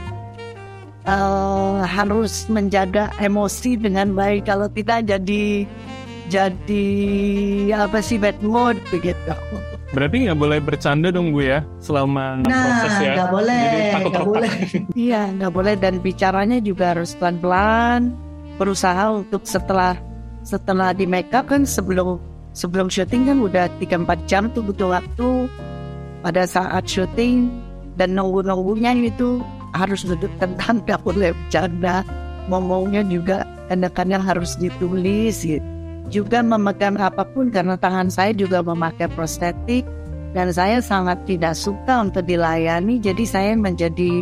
eh, 1.05 1.79
harus 1.85 2.47
menjaga 2.51 3.13
emosi 3.21 3.79
dengan 3.79 4.11
baik 4.15 4.47
kalau 4.47 4.67
tidak 4.71 5.05
jadi 5.07 5.67
jadi 6.29 6.87
apa 7.73 7.99
sih 8.05 8.21
bad 8.21 8.37
mood 8.45 8.77
begitu. 8.93 9.33
Berarti 9.89 10.29
nggak 10.29 10.37
boleh 10.37 10.59
bercanda 10.61 11.09
dong 11.09 11.33
gue 11.33 11.49
ya 11.49 11.65
selama 11.81 12.45
proses 12.45 12.93
ya. 13.01 13.01
Nah, 13.01 13.15
nggak 13.17 13.31
boleh, 13.33 13.61
nggak 14.05 14.27
boleh. 14.29 14.51
Iya, 15.09 15.21
nggak 15.33 15.53
boleh 15.53 15.73
dan 15.81 15.93
bicaranya 15.97 16.57
juga 16.61 16.93
harus 16.93 17.17
pelan-pelan. 17.17 18.13
Berusaha 18.61 19.25
untuk 19.25 19.49
setelah 19.49 19.97
setelah 20.45 20.93
di 20.93 21.09
make 21.09 21.33
up 21.33 21.49
kan 21.49 21.65
sebelum 21.65 22.21
sebelum 22.53 22.87
syuting 22.93 23.33
kan 23.33 23.37
udah 23.41 23.65
3-4 23.81 24.29
jam 24.29 24.43
tuh 24.53 24.61
butuh 24.61 24.93
waktu. 24.93 25.49
Pada 26.21 26.45
saat 26.45 26.85
syuting 26.85 27.49
dan 27.97 28.13
nunggu-nunggunya 28.13 28.93
itu 29.01 29.41
harus 29.75 30.05
duduk 30.05 30.31
tenang, 30.41 30.81
nggak 30.85 31.01
boleh 31.03 31.31
bercanda. 31.33 32.01
Ngomongnya 32.49 33.05
juga 33.05 33.45
kadang-kadang 33.69 34.23
harus 34.25 34.57
ditulis 34.57 35.45
gitu. 35.45 35.65
Juga 36.09 36.41
memegang 36.41 36.97
apa 36.97 37.21
pun 37.21 37.53
karena 37.53 37.77
tangan 37.77 38.09
saya 38.09 38.33
juga 38.33 38.65
memakai 38.65 39.05
prostetik 39.13 39.85
dan 40.33 40.53
saya 40.53 40.81
sangat 40.81 41.17
tidak 41.25 41.57
suka 41.57 42.05
untuk 42.05 42.25
dilayani 42.25 43.01
jadi 43.01 43.23
saya 43.25 43.51
menjadi 43.57 44.21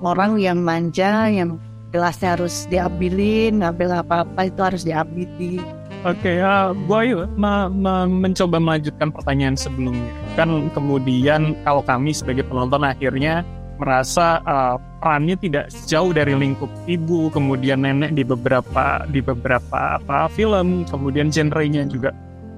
orang 0.00 0.40
yang 0.40 0.60
manja 0.64 1.28
yang 1.28 1.60
gelasnya 1.92 2.36
harus 2.36 2.64
diambilin 2.72 3.60
ngambil 3.60 4.04
apa-apa 4.04 4.40
itu 4.48 4.60
harus 4.60 4.82
diambilin 4.84 5.64
Oke, 6.04 6.36
ya, 6.36 6.76
Boy 6.84 7.16
ma- 7.32 7.72
ma- 7.72 8.04
mencoba 8.04 8.60
melanjutkan 8.60 9.08
pertanyaan 9.08 9.56
sebelumnya. 9.56 10.12
Kan 10.36 10.68
kemudian 10.76 11.56
kalau 11.64 11.80
kami 11.80 12.12
sebagai 12.12 12.44
penonton 12.44 12.84
akhirnya 12.84 13.40
merasa 13.76 14.40
uh, 14.44 14.76
perannya 15.02 15.36
tidak 15.38 15.70
jauh 15.84 16.14
dari 16.14 16.32
lingkup 16.32 16.70
ibu, 16.86 17.28
kemudian 17.30 17.82
nenek 17.82 18.14
di 18.14 18.22
beberapa 18.22 19.04
di 19.10 19.20
beberapa 19.20 20.00
apa 20.00 20.30
film, 20.32 20.86
kemudian 20.88 21.28
genrenya 21.28 21.84
juga 21.86 22.14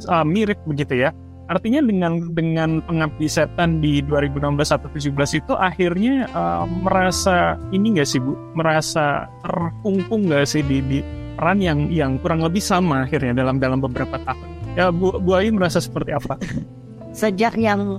uh, 0.09 0.25
mirip 0.27 0.59
begitu 0.69 1.09
ya. 1.09 1.11
Artinya 1.47 1.79
dengan 1.79 2.35
dengan 2.35 2.83
pengabdi 2.83 3.31
setan 3.31 3.79
di 3.79 4.03
2016 4.03 4.67
atau 4.67 4.89
17 4.91 5.41
itu 5.47 5.53
akhirnya 5.55 6.27
uh, 6.35 6.67
merasa 6.67 7.55
ini 7.71 7.95
nggak 7.95 8.09
sih 8.09 8.19
Bu? 8.19 8.35
Merasa 8.59 9.31
terkungkung 9.47 10.27
nggak 10.27 10.43
sih 10.43 10.67
di, 10.67 10.83
di 10.83 10.99
peran 11.39 11.63
yang 11.63 11.87
yang 11.95 12.19
kurang 12.19 12.43
lebih 12.43 12.59
sama 12.59 13.07
akhirnya 13.07 13.31
dalam 13.31 13.63
dalam 13.63 13.79
beberapa 13.79 14.19
tahun. 14.27 14.49
Ya 14.75 14.91
Bu, 14.91 15.23
Bu 15.23 15.39
Ayu 15.39 15.55
merasa 15.55 15.79
seperti 15.79 16.11
apa? 16.11 16.35
sejak 17.17 17.57
yang 17.57 17.97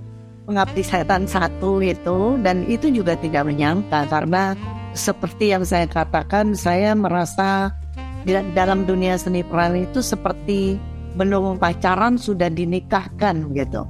pengabdi 0.48 0.80
setan 0.80 1.28
satu 1.28 1.84
itu 1.84 2.40
dan 2.40 2.64
itu 2.72 2.88
juga 2.88 3.20
tidak 3.20 3.52
menyangka 3.52 4.08
karena 4.08 4.56
seperti 4.96 5.52
yang 5.52 5.68
saya 5.68 5.86
katakan 5.92 6.56
saya 6.56 6.96
merasa 6.96 7.76
di 8.24 8.32
dalam 8.56 8.88
dunia 8.88 9.20
seni 9.20 9.44
peran 9.44 9.76
itu 9.76 10.00
seperti 10.00 10.80
belum 11.20 11.60
pacaran 11.60 12.16
sudah 12.16 12.48
dinikahkan 12.48 13.52
gitu. 13.52 13.84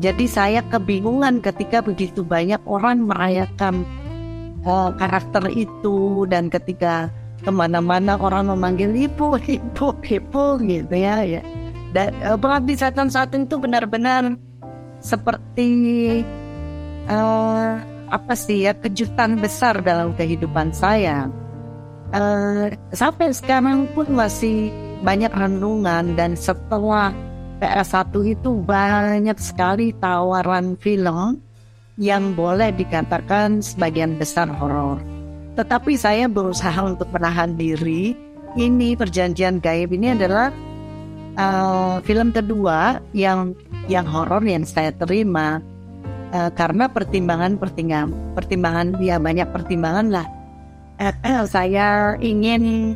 Jadi 0.00 0.24
saya 0.30 0.64
kebingungan 0.70 1.44
ketika 1.44 1.84
begitu 1.84 2.24
banyak 2.24 2.62
orang 2.64 3.04
merayakan 3.04 3.84
eh, 4.64 4.90
karakter 4.96 5.50
itu 5.52 6.24
dan 6.30 6.48
ketika 6.48 7.12
ke 7.40 7.50
mana-mana 7.52 8.16
orang 8.16 8.48
memanggil 8.48 8.92
ibu, 8.96 9.36
ibu, 9.36 9.86
ibu 10.00 10.44
gitu 10.64 10.94
ya. 10.94 11.20
ya. 11.26 11.42
Dan 11.92 12.14
eh, 12.24 12.38
pengabdi 12.38 12.74
setan 12.78 13.12
satu 13.12 13.44
itu 13.44 13.60
benar-benar 13.60 14.40
seperti 15.00 15.70
eh, 17.08 17.72
apa 18.10 18.34
sih 18.34 18.68
ya 18.68 18.72
kejutan 18.76 19.40
besar 19.40 19.80
dalam 19.80 20.12
kehidupan 20.14 20.72
saya. 20.76 21.28
Eh, 22.10 22.74
sampai 22.90 23.30
sekarang 23.30 23.86
pun 23.94 24.06
masih 24.10 24.68
banyak 25.00 25.32
renungan 25.32 26.18
dan 26.18 26.36
setelah 26.36 27.14
PS1 27.60 28.12
itu 28.24 28.50
banyak 28.64 29.36
sekali 29.36 29.92
tawaran 30.00 30.74
film 30.80 31.38
yang 32.00 32.32
boleh 32.32 32.72
dikatakan 32.72 33.60
sebagian 33.60 34.16
besar 34.16 34.48
horor. 34.48 34.96
Tetapi 35.54 35.92
saya 35.94 36.24
berusaha 36.24 36.80
untuk 36.80 37.12
menahan 37.12 37.52
diri. 37.54 38.16
Ini 38.56 38.98
perjanjian 38.98 39.62
gaib 39.62 39.94
ini 39.94 40.16
adalah 40.16 40.50
uh, 41.36 42.02
film 42.02 42.32
kedua 42.34 42.98
yang 43.14 43.54
yang 43.90 44.06
horor 44.06 44.42
yang 44.46 44.62
saya 44.62 44.94
terima 44.94 45.58
uh, 46.34 46.50
karena 46.54 46.86
pertimbangan 46.86 47.58
pertimbangan 47.58 48.10
pertimbangan 48.34 48.86
ya 49.02 49.18
banyak 49.18 49.48
pertimbangan 49.50 50.06
lah. 50.10 50.26
Uh, 50.98 51.44
saya 51.54 52.16
ingin 52.18 52.94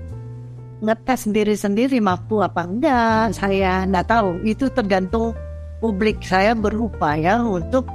ngetes 0.84 1.30
diri 1.30 1.54
sendiri 1.54 1.98
mampu 2.02 2.42
apa 2.42 2.66
enggak. 2.66 3.36
Saya 3.36 3.86
nggak 3.86 4.06
tahu. 4.08 4.42
Itu 4.42 4.70
tergantung 4.72 5.36
publik. 5.78 6.22
Saya 6.24 6.56
berupaya 6.56 7.40
untuk 7.42 7.86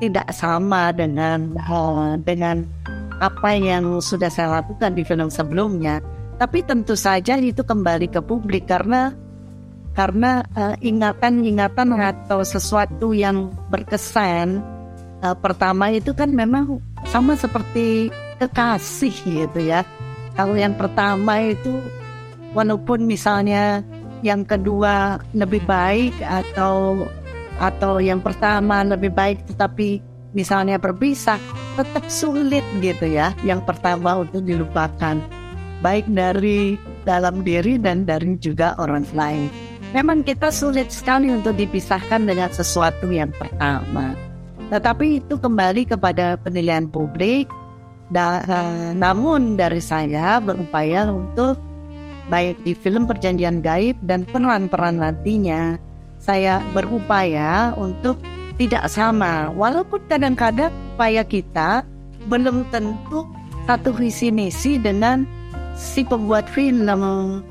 tidak 0.00 0.28
sama 0.32 0.92
dengan 0.92 1.56
uh, 1.56 2.20
dengan 2.20 2.68
apa 3.16 3.56
yang 3.56 4.04
sudah 4.04 4.28
saya 4.28 4.60
lakukan 4.60 4.92
di 4.92 5.02
film 5.06 5.32
sebelumnya. 5.32 6.04
Tapi 6.36 6.60
tentu 6.68 6.92
saja 6.92 7.40
itu 7.40 7.64
kembali 7.64 8.12
ke 8.12 8.20
publik 8.20 8.68
karena 8.68 9.16
karena 9.96 10.44
ingatan-ingatan 10.84 11.88
uh, 11.96 12.12
atau 12.12 12.44
sesuatu 12.44 13.16
yang 13.16 13.48
berkesan 13.72 14.60
uh, 15.24 15.32
pertama 15.32 15.88
itu 15.88 16.12
kan 16.12 16.28
memang 16.28 16.84
sama 17.08 17.32
seperti 17.34 18.12
kekasih 18.36 19.16
gitu 19.24 19.60
ya. 19.64 19.82
Kalau 20.36 20.52
yang 20.52 20.76
pertama 20.76 21.40
itu 21.40 21.80
walaupun 22.52 23.08
misalnya 23.08 23.80
yang 24.20 24.44
kedua 24.44 25.16
lebih 25.32 25.64
baik 25.64 26.12
atau 26.20 27.08
atau 27.56 27.96
yang 27.96 28.20
pertama 28.20 28.84
lebih 28.84 29.08
baik 29.16 29.48
tetapi 29.48 30.04
misalnya 30.36 30.76
berpisah 30.76 31.40
tetap 31.80 32.04
sulit 32.12 32.64
gitu 32.84 33.08
ya. 33.08 33.32
Yang 33.40 33.64
pertama 33.64 34.20
untuk 34.20 34.44
dilupakan. 34.44 35.16
Baik 35.80 36.04
dari 36.12 36.76
dalam 37.08 37.40
diri 37.40 37.80
dan 37.80 38.04
dari 38.04 38.36
juga 38.40 38.76
orang 38.76 39.08
lain 39.16 39.65
memang 39.96 40.20
kita 40.20 40.52
sulit 40.52 40.92
sekali 40.92 41.32
untuk 41.32 41.56
dipisahkan 41.56 42.28
dengan 42.28 42.52
sesuatu 42.52 43.08
yang 43.08 43.32
pertama 43.32 44.12
tetapi 44.68 45.24
itu 45.24 45.40
kembali 45.40 45.88
kepada 45.88 46.36
penilaian 46.36 46.84
publik 46.84 47.48
da, 48.12 48.44
uh, 48.44 48.92
namun 48.92 49.56
dari 49.56 49.80
saya 49.80 50.36
berupaya 50.42 51.08
untuk 51.08 51.56
baik 52.28 52.58
di 52.66 52.74
film 52.74 53.06
perjanjian 53.06 53.62
gaib 53.62 53.94
dan 54.02 54.26
peran-peran 54.26 54.98
nantinya 54.98 55.78
saya 56.18 56.58
berupaya 56.74 57.70
untuk 57.78 58.18
tidak 58.58 58.88
sama. 58.90 59.52
Walaupun 59.54 60.00
kadang-kadang 60.10 60.72
upaya 60.96 61.22
kita 61.22 61.84
belum 62.26 62.66
tentu 62.74 63.22
satu 63.68 63.94
visi 63.94 64.32
misi 64.34 64.80
dengan 64.80 65.28
si 65.76 66.02
pembuat 66.02 66.48
film. 66.50 67.44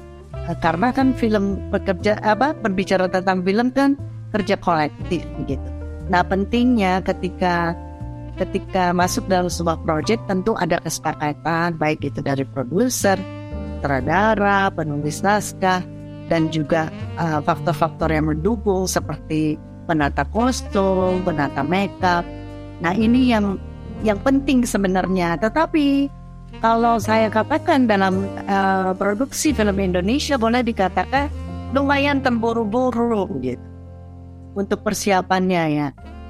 Karena 0.62 0.94
kan 0.94 1.18
film 1.18 1.58
bekerja 1.74 2.22
apa 2.22 2.54
berbicara 2.54 3.10
tentang 3.10 3.42
film 3.42 3.74
kan 3.74 3.98
kerja 4.30 4.60
kolektif 4.62 5.26
gitu. 5.50 5.70
Nah 6.12 6.22
pentingnya 6.22 7.02
ketika 7.02 7.74
ketika 8.36 8.92
masuk 8.92 9.26
dalam 9.32 9.48
sebuah 9.48 9.80
proyek 9.82 10.20
tentu 10.28 10.54
ada 10.60 10.78
kesepakatan 10.84 11.80
baik 11.80 12.04
itu 12.04 12.20
dari 12.22 12.44
produser, 12.46 13.18
sutradara, 13.80 14.70
penulis 14.70 15.24
naskah, 15.26 15.82
dan 16.28 16.52
juga 16.52 16.92
uh, 17.18 17.40
faktor-faktor 17.42 18.12
uh, 18.12 18.16
yang 18.18 18.28
mendukung 18.30 18.86
seperti 18.86 19.58
penata 19.86 20.26
kostum, 20.30 21.22
penata 21.22 21.62
makeup. 21.62 22.26
Nah 22.82 22.94
ini 22.94 23.32
yang 23.32 23.62
yang 24.04 24.20
penting 24.20 24.66
sebenarnya. 24.68 25.40
Tetapi 25.40 26.10
kalau 26.60 27.00
saya 27.02 27.28
katakan 27.28 27.88
dalam 27.88 28.28
uh, 28.48 28.96
produksi 28.96 29.52
film 29.52 29.80
Indonesia 29.80 30.40
boleh 30.40 30.64
dikatakan 30.64 31.28
lumayan 31.76 32.24
terburu-buru 32.24 33.28
gitu 33.44 33.62
untuk 34.56 34.84
persiapannya 34.84 35.64
ya. 35.76 35.88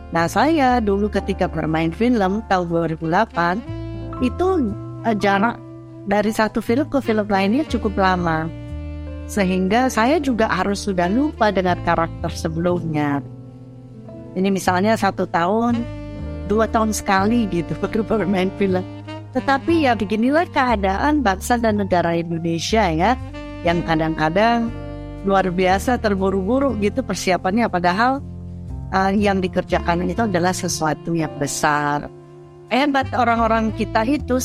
Nah 0.09 0.25
saya 0.25 0.81
dulu 0.81 1.09
ketika 1.09 1.45
bermain 1.45 1.93
film 1.93 2.41
tahun 2.49 2.65
2008 2.99 4.21
itu 4.25 4.47
uh, 5.05 5.15
jarak 5.17 5.57
dari 6.05 6.31
satu 6.33 6.61
film 6.61 6.87
ke 6.89 7.01
film 7.01 7.25
lainnya 7.25 7.65
cukup 7.65 7.97
lama 7.97 8.49
sehingga 9.25 9.89
saya 9.89 10.21
juga 10.21 10.45
harus 10.45 10.85
sudah 10.85 11.09
lupa 11.09 11.49
dengan 11.49 11.81
karakter 11.81 12.29
sebelumnya. 12.29 13.25
Ini 14.37 14.51
misalnya 14.53 14.93
satu 14.99 15.25
tahun, 15.25 15.81
dua 16.45 16.69
tahun 16.69 16.93
sekali 16.93 17.49
gitu 17.49 17.73
bermain 18.09 18.53
film. 18.61 18.94
Tetapi 19.35 19.83
ya 19.83 19.99
beginilah 19.99 20.47
keadaan 20.55 21.19
bangsa 21.19 21.59
dan 21.59 21.83
negara 21.83 22.15
Indonesia 22.15 22.87
ya, 22.87 23.19
yang 23.67 23.83
kadang-kadang 23.83 24.71
luar 25.27 25.51
biasa 25.51 25.99
terburu-buru 25.99 26.77
gitu 26.79 27.03
persiapannya 27.03 27.67
padahal 27.67 28.23
uh, 28.95 29.11
yang 29.11 29.43
dikerjakan 29.43 30.07
itu 30.07 30.23
adalah 30.23 30.55
sesuatu 30.55 31.11
yang 31.11 31.33
besar. 31.35 32.07
Hebat 32.71 33.11
orang-orang 33.11 33.75
kita 33.75 34.07
itu 34.07 34.39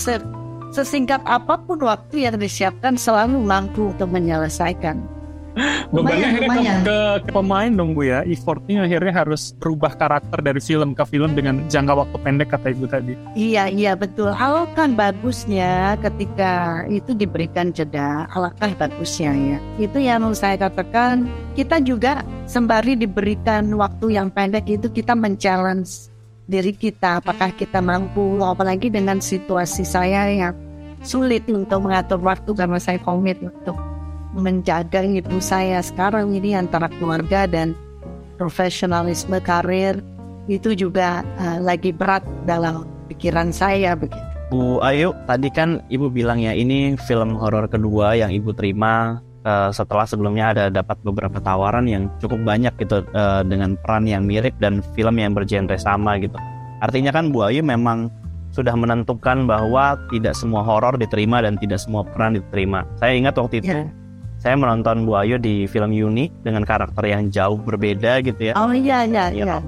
Sesingkat 0.70 1.26
apa 1.26 1.58
pun 1.66 1.82
waktu 1.82 2.30
yang 2.30 2.38
disiapkan 2.38 2.94
selalu 2.94 3.42
mampu 3.42 3.90
untuk 3.90 4.06
menyelesaikan. 4.14 5.02
Bebannya 5.94 6.26
akhirnya 6.30 6.72
ke, 6.86 6.98
ke 7.26 7.30
pemain 7.34 7.70
dong 7.70 7.98
Bu 7.98 8.06
ya, 8.06 8.22
effortnya 8.22 8.86
akhirnya 8.86 9.14
harus 9.24 9.50
berubah 9.58 9.98
karakter 9.98 10.38
dari 10.38 10.62
film 10.62 10.94
ke 10.94 11.02
film 11.06 11.34
dengan 11.34 11.66
jangka 11.66 11.94
waktu 12.06 12.16
pendek 12.22 12.48
kata 12.54 12.70
Ibu 12.70 12.86
tadi. 12.86 13.14
Iya, 13.34 13.66
iya 13.70 13.92
betul. 13.98 14.30
Alangkah 14.30 14.86
bagusnya 14.86 15.98
ketika 15.98 16.84
itu 16.86 17.12
diberikan 17.16 17.74
jeda, 17.74 18.30
alangkah 18.30 18.70
bagusnya 18.86 19.34
ya. 19.34 19.58
Itu 19.82 19.98
yang 19.98 20.22
saya 20.38 20.54
katakan, 20.60 21.26
kita 21.58 21.82
juga 21.82 22.22
sembari 22.46 22.94
diberikan 22.94 23.66
waktu 23.74 24.14
yang 24.14 24.30
pendek 24.30 24.70
itu 24.70 24.86
kita 24.90 25.18
men-challenge 25.18 26.10
diri 26.50 26.74
kita 26.74 27.22
apakah 27.22 27.54
kita 27.54 27.78
mampu 27.78 28.42
apalagi 28.42 28.90
dengan 28.90 29.22
situasi 29.22 29.86
saya 29.86 30.26
yang 30.26 30.54
sulit 31.00 31.46
untuk 31.46 31.86
mengatur 31.86 32.18
waktu 32.20 32.50
karena 32.52 32.82
saya 32.82 32.98
komit 32.98 33.38
untuk 33.38 33.78
menjaga 34.34 35.02
ibu 35.02 35.42
saya 35.42 35.82
sekarang 35.82 36.34
ini 36.34 36.54
antara 36.54 36.86
keluarga 36.98 37.50
dan 37.50 37.74
profesionalisme 38.38 39.36
karir 39.42 40.00
itu 40.46 40.74
juga 40.74 41.22
uh, 41.38 41.58
lagi 41.60 41.92
berat 41.92 42.24
dalam 42.46 42.86
pikiran 43.10 43.50
saya 43.52 43.94
begitu. 43.94 44.18
Bu 44.50 44.82
Ayu, 44.82 45.14
tadi 45.30 45.46
kan 45.46 45.78
Ibu 45.86 46.10
bilang 46.10 46.42
ya 46.42 46.50
ini 46.50 46.98
film 47.06 47.38
horor 47.38 47.70
kedua 47.70 48.18
yang 48.18 48.34
Ibu 48.34 48.50
terima 48.58 49.22
uh, 49.46 49.70
setelah 49.70 50.02
sebelumnya 50.10 50.50
ada 50.50 50.64
dapat 50.74 50.98
beberapa 51.06 51.38
tawaran 51.38 51.86
yang 51.86 52.10
cukup 52.18 52.42
banyak 52.42 52.74
gitu 52.82 53.06
uh, 53.14 53.46
dengan 53.46 53.78
peran 53.78 54.10
yang 54.10 54.26
mirip 54.26 54.58
dan 54.58 54.82
film 54.98 55.22
yang 55.22 55.38
bergenre 55.38 55.78
sama 55.78 56.18
gitu. 56.18 56.34
Artinya 56.82 57.14
kan 57.14 57.30
Bu 57.30 57.46
Ayu 57.46 57.62
memang 57.62 58.10
sudah 58.50 58.74
menentukan 58.74 59.46
bahwa 59.46 59.94
tidak 60.10 60.34
semua 60.34 60.66
horor 60.66 60.98
diterima 60.98 61.38
dan 61.46 61.54
tidak 61.54 61.78
semua 61.78 62.02
peran 62.02 62.34
diterima. 62.34 62.82
Saya 62.98 63.14
ingat 63.14 63.38
waktu 63.38 63.62
itu 63.62 63.70
yeah. 63.70 63.86
Saya 64.40 64.56
menonton 64.56 65.04
Bu 65.04 65.20
Ayu 65.20 65.36
di 65.36 65.68
film 65.68 65.92
Yuni 65.92 66.32
dengan 66.40 66.64
karakter 66.64 67.04
yang 67.04 67.28
jauh 67.28 67.60
berbeda 67.60 68.24
gitu 68.24 68.50
ya. 68.50 68.54
Oh 68.56 68.72
iya 68.72 69.04
iya 69.04 69.28
iya. 69.28 69.60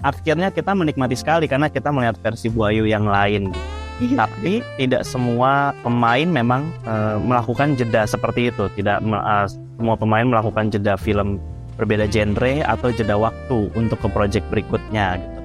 Akhirnya 0.00 0.48
kita 0.48 0.72
menikmati 0.72 1.12
sekali 1.12 1.44
karena 1.44 1.68
kita 1.68 1.92
melihat 1.92 2.16
versi 2.24 2.48
Bu 2.48 2.64
Ayu 2.64 2.88
yang 2.88 3.04
lain. 3.04 3.52
Gitu. 3.52 3.60
Iya. 3.96 4.24
Tapi 4.24 4.64
tidak 4.80 5.04
semua 5.04 5.76
pemain 5.84 6.24
memang 6.24 6.68
uh, 6.88 7.20
melakukan 7.20 7.76
jeda 7.76 8.08
seperti 8.08 8.48
itu. 8.48 8.72
Tidak 8.72 9.04
uh, 9.04 9.46
semua 9.52 9.96
pemain 10.00 10.24
melakukan 10.24 10.72
jeda 10.72 10.96
film 10.96 11.36
berbeda 11.76 12.08
genre 12.08 12.64
atau 12.64 12.88
jeda 12.88 13.20
waktu 13.20 13.68
untuk 13.76 14.00
ke 14.00 14.08
project 14.08 14.48
berikutnya. 14.48 15.20
Gitu. 15.20 15.35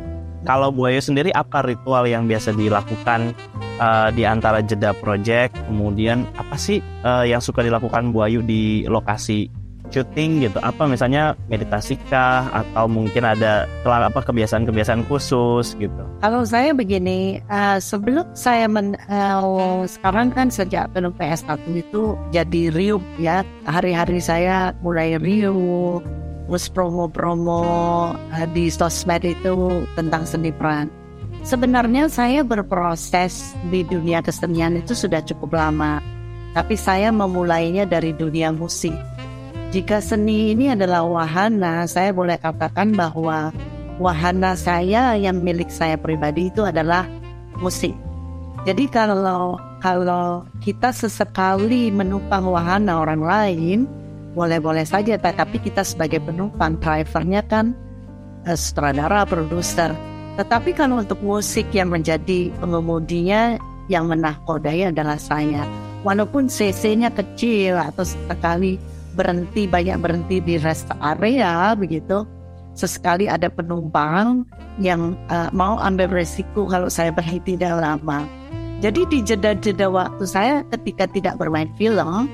Kalau 0.41 0.73
Bu 0.73 0.89
Ayu 0.89 1.01
sendiri 1.01 1.29
apa 1.37 1.61
ritual 1.61 2.09
yang 2.09 2.25
biasa 2.25 2.57
dilakukan 2.57 3.37
uh, 3.77 4.09
di 4.09 4.25
antara 4.25 4.65
jeda 4.65 4.93
project? 4.97 5.53
Kemudian 5.69 6.25
apa 6.33 6.57
sih 6.57 6.81
uh, 7.05 7.21
yang 7.21 7.41
suka 7.41 7.61
dilakukan 7.61 8.09
Bu 8.09 8.25
Ayu 8.25 8.41
di 8.41 8.89
lokasi 8.89 9.53
syuting 9.93 10.49
gitu? 10.49 10.57
Apa 10.63 10.89
misalnya 10.89 11.37
meditasi 11.45 11.99
kah? 12.09 12.49
Atau 12.49 12.89
mungkin 12.89 13.21
ada 13.21 13.69
apa 13.85 14.19
kebiasaan-kebiasaan 14.23 15.05
khusus 15.05 15.77
gitu? 15.77 16.01
Kalau 16.25 16.41
saya 16.41 16.73
begini 16.73 17.43
uh, 17.51 17.77
sebelum 17.77 18.25
saya 18.33 18.65
men, 18.65 18.97
uh, 19.11 19.85
sekarang 19.85 20.33
kan 20.33 20.49
sejak 20.49 20.89
film 20.95 21.13
PS1 21.21 21.61
itu 21.77 22.17
jadi 22.33 22.73
riuh 22.73 23.03
ya. 23.21 23.45
Hari-hari 23.69 24.17
saya 24.17 24.73
mulai 24.81 25.21
riuh 25.21 26.01
terus 26.51 26.67
promo-promo 26.67 27.63
uh, 28.11 28.47
di 28.51 28.67
sosmed 28.67 29.23
itu 29.23 29.87
tentang 29.95 30.27
seni 30.27 30.51
peran 30.51 30.91
sebenarnya 31.47 32.11
saya 32.11 32.43
berproses 32.43 33.55
di 33.71 33.87
dunia 33.87 34.19
kesenian 34.19 34.75
itu 34.75 34.91
sudah 34.91 35.23
cukup 35.23 35.55
lama 35.55 36.03
tapi 36.51 36.75
saya 36.75 37.07
memulainya 37.15 37.87
dari 37.87 38.11
dunia 38.11 38.51
musik 38.51 38.91
jika 39.71 40.03
seni 40.03 40.51
ini 40.51 40.75
adalah 40.75 41.07
wahana, 41.07 41.87
saya 41.87 42.11
boleh 42.11 42.35
katakan 42.35 42.91
bahwa 42.91 43.55
wahana 44.03 44.51
saya 44.59 45.15
yang 45.15 45.39
milik 45.39 45.71
saya 45.71 45.95
pribadi 45.95 46.51
itu 46.51 46.67
adalah 46.67 47.07
musik. 47.55 47.95
Jadi 48.67 48.91
kalau 48.91 49.55
kalau 49.79 50.43
kita 50.59 50.91
sesekali 50.91 51.87
menumpang 51.87 52.51
wahana 52.51 52.99
orang 52.99 53.23
lain, 53.23 53.79
boleh-boleh 54.33 54.87
saja, 54.87 55.19
tetapi 55.19 55.59
kita 55.59 55.83
sebagai 55.83 56.23
penumpang, 56.23 56.79
drivernya 56.79 57.43
kan 57.45 57.75
eh, 58.47 58.57
sutradara, 58.57 59.27
produser. 59.27 59.91
Tetapi 60.39 60.71
kalau 60.73 61.03
untuk 61.03 61.19
musik 61.19 61.67
yang 61.75 61.91
menjadi 61.91 62.49
pengemudinya 62.63 63.59
yang 63.91 64.07
menakodai 64.07 64.87
adalah 64.87 65.19
saya. 65.19 65.67
Walaupun 66.01 66.49
CC-nya 66.49 67.13
kecil 67.13 67.77
atau 67.77 68.07
sekali 68.07 68.79
berhenti 69.13 69.67
banyak 69.67 69.99
berhenti 69.99 70.39
di 70.39 70.55
rest 70.55 70.87
area 71.03 71.75
begitu 71.75 72.23
sesekali 72.73 73.27
ada 73.27 73.51
penumpang 73.51 74.47
yang 74.79 75.19
uh, 75.27 75.51
mau 75.51 75.75
ambil 75.83 76.07
resiko 76.07 76.63
kalau 76.67 76.87
saya 76.87 77.11
berhenti 77.11 77.59
tidak 77.59 77.83
lama 77.83 78.23
jadi 78.79 79.03
di 79.11 79.19
jeda-jeda 79.21 79.91
waktu 79.91 80.23
saya 80.23 80.63
ketika 80.71 81.05
tidak 81.11 81.35
bermain 81.35 81.67
film 81.75 82.31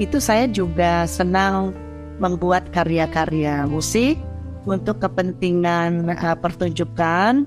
itu 0.00 0.20
saya 0.20 0.48
juga 0.48 1.04
senang 1.04 1.76
membuat 2.20 2.70
karya-karya 2.70 3.66
musik 3.66 4.16
untuk 4.64 5.02
kepentingan 5.02 6.12
uh, 6.12 6.36
pertunjukan 6.38 7.44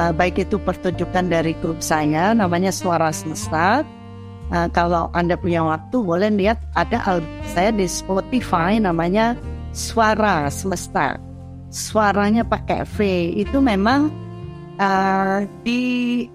uh, 0.00 0.12
baik 0.14 0.40
itu 0.40 0.56
pertunjukan 0.56 1.28
dari 1.28 1.52
grup 1.60 1.84
saya 1.84 2.32
namanya 2.32 2.72
Suara 2.72 3.12
Semesta 3.12 3.84
Uh, 4.50 4.66
kalau 4.74 5.06
Anda 5.14 5.38
punya 5.38 5.62
waktu 5.62 6.02
boleh 6.02 6.26
lihat 6.34 6.58
ada 6.74 6.98
album 7.06 7.30
saya 7.54 7.70
di 7.70 7.86
Spotify 7.86 8.82
namanya 8.82 9.38
Suara 9.70 10.50
Semesta. 10.50 11.22
Suaranya 11.70 12.42
pakai 12.42 12.82
V. 12.82 13.30
Itu 13.38 13.62
memang 13.62 14.10
uh, 14.82 15.46
di 15.62 16.26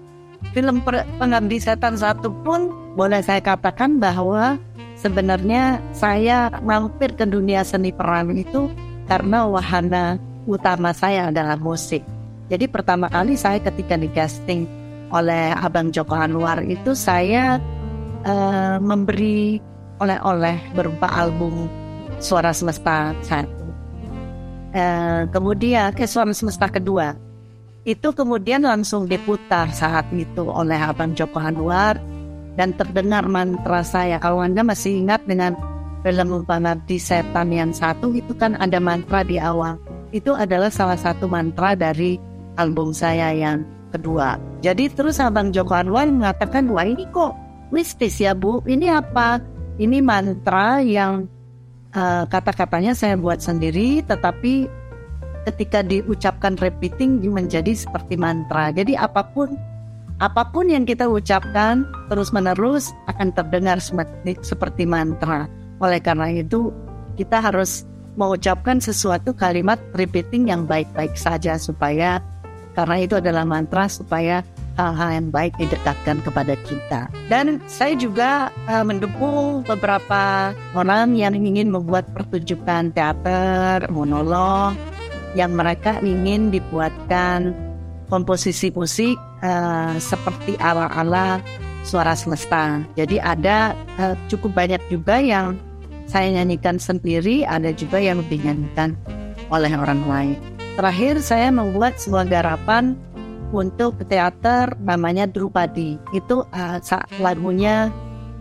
film 0.56 0.80
Pengabdi 1.20 1.60
Setan 1.60 2.00
satu 2.00 2.32
pun 2.40 2.72
boleh 2.96 3.20
saya 3.20 3.44
katakan 3.44 4.00
bahwa 4.00 4.56
sebenarnya 4.98 5.78
saya 5.92 6.48
mampir 6.64 7.12
ke 7.14 7.28
dunia 7.28 7.62
seni 7.62 7.92
peran 7.92 8.32
itu 8.32 8.72
karena 9.06 9.46
wahana 9.46 10.18
utama 10.48 10.90
saya 10.96 11.30
adalah 11.30 11.60
musik. 11.60 12.02
Jadi 12.46 12.70
pertama 12.70 13.10
kali 13.10 13.34
saya 13.34 13.58
ketika 13.58 13.98
di 13.98 14.06
casting 14.10 14.66
oleh 15.10 15.54
Abang 15.54 15.90
Joko 15.94 16.14
Anwar 16.14 16.62
itu 16.62 16.94
saya 16.94 17.58
uh, 18.26 18.78
memberi 18.78 19.58
oleh-oleh 19.98 20.58
berupa 20.74 21.10
album 21.10 21.70
Suara 22.18 22.54
Semesta 22.54 23.14
satu. 23.22 23.66
Uh, 24.76 25.24
kemudian 25.30 25.94
ke 25.94 26.06
Suara 26.06 26.30
Semesta 26.34 26.70
kedua 26.70 27.16
itu 27.86 28.10
kemudian 28.10 28.66
langsung 28.66 29.06
diputar 29.06 29.70
saat 29.70 30.10
itu 30.10 30.42
oleh 30.42 30.74
Abang 30.74 31.14
Joko 31.14 31.38
Anwar 31.38 31.98
dan 32.56 32.72
terdengar 32.74 33.28
mantra 33.28 33.84
saya. 33.84 34.16
Kalau 34.20 34.40
Anda 34.40 34.64
masih 34.64 35.04
ingat 35.04 35.24
dengan 35.28 35.54
film 36.02 36.44
di 36.86 36.98
Setan 37.00 37.52
yang 37.52 37.70
satu 37.70 38.12
itu 38.16 38.32
kan 38.36 38.56
ada 38.58 38.80
mantra 38.80 39.22
di 39.22 39.36
awal. 39.36 39.76
Itu 40.10 40.32
adalah 40.32 40.72
salah 40.72 40.96
satu 40.96 41.28
mantra 41.28 41.76
dari 41.76 42.16
album 42.56 42.96
saya 42.96 43.32
yang 43.36 43.62
kedua. 43.92 44.40
Jadi 44.64 44.90
terus 44.90 45.20
Abang 45.20 45.52
Joko 45.52 45.76
Anwar 45.76 46.08
mengatakan, 46.08 46.66
wah 46.72 46.86
ini 46.86 47.04
kok 47.12 47.36
mistis 47.70 48.18
ya 48.22 48.32
Bu. 48.32 48.62
Ini 48.64 48.96
apa? 49.02 49.42
Ini 49.76 50.00
mantra 50.00 50.80
yang 50.80 51.28
uh, 51.92 52.24
kata-katanya 52.24 52.96
saya 52.96 53.18
buat 53.18 53.44
sendiri, 53.44 54.00
tetapi 54.06 54.70
ketika 55.46 55.84
diucapkan 55.84 56.58
repeating 56.58 57.22
menjadi 57.28 57.76
seperti 57.76 58.18
mantra. 58.18 58.74
Jadi 58.74 58.98
apa 58.98 59.22
pun 59.22 59.54
apa 60.16 60.48
pun 60.48 60.72
yang 60.72 60.88
kita 60.88 61.04
ucapkan 61.04 61.84
terus 62.08 62.32
menerus 62.32 62.88
akan 63.12 63.36
terdengar 63.36 63.76
seperti, 63.76 64.40
seperti 64.40 64.88
mantra. 64.88 65.44
Oleh 65.76 66.00
karena 66.00 66.32
itu 66.32 66.72
kita 67.20 67.44
harus 67.44 67.84
mengucapkan 68.16 68.80
sesuatu 68.80 69.36
kalimat 69.36 69.76
repeating 69.92 70.48
yang 70.48 70.64
baik-baik 70.64 71.12
saja 71.20 71.60
supaya 71.60 72.24
karena 72.72 72.96
itu 73.04 73.20
adalah 73.20 73.44
mantra 73.44 73.88
supaya 73.92 74.40
hal-hal 74.76 75.20
yang 75.20 75.28
baik 75.32 75.52
didekatkan 75.56 76.20
kepada 76.24 76.56
kita. 76.64 77.08
Dan 77.28 77.60
saya 77.68 77.96
juga 77.96 78.52
uh, 78.68 78.84
mendukung 78.84 79.64
beberapa 79.64 80.52
orang 80.76 81.16
yang 81.16 81.32
ingin 81.32 81.72
membuat 81.72 82.08
pertunjukan 82.12 82.92
teater, 82.92 83.88
monolog, 83.88 84.76
yang 85.32 85.56
mereka 85.56 86.00
ingin 86.04 86.52
dibuatkan 86.52 87.56
komposisi 88.12 88.70
musik 88.72 89.16
uh, 89.46 89.94
seperti 90.02 90.58
ala-ala 90.58 91.38
suara 91.86 92.18
semesta. 92.18 92.82
Jadi 92.98 93.22
ada 93.22 93.78
uh, 94.02 94.18
cukup 94.26 94.58
banyak 94.58 94.82
juga 94.90 95.22
yang 95.22 95.54
saya 96.10 96.34
nyanyikan 96.34 96.78
sendiri, 96.82 97.46
ada 97.46 97.70
juga 97.70 98.02
yang 98.02 98.22
dinyanyikan 98.26 98.98
oleh 99.50 99.70
orang 99.74 100.02
lain. 100.06 100.38
Terakhir 100.74 101.22
saya 101.22 101.48
membuat 101.54 101.96
sebuah 101.96 102.26
garapan 102.26 102.98
untuk 103.54 103.96
teater 104.10 104.74
namanya 104.82 105.30
Drupadi. 105.30 105.96
Itu 106.10 106.44
uh, 106.50 106.78
lagunya 107.22 107.90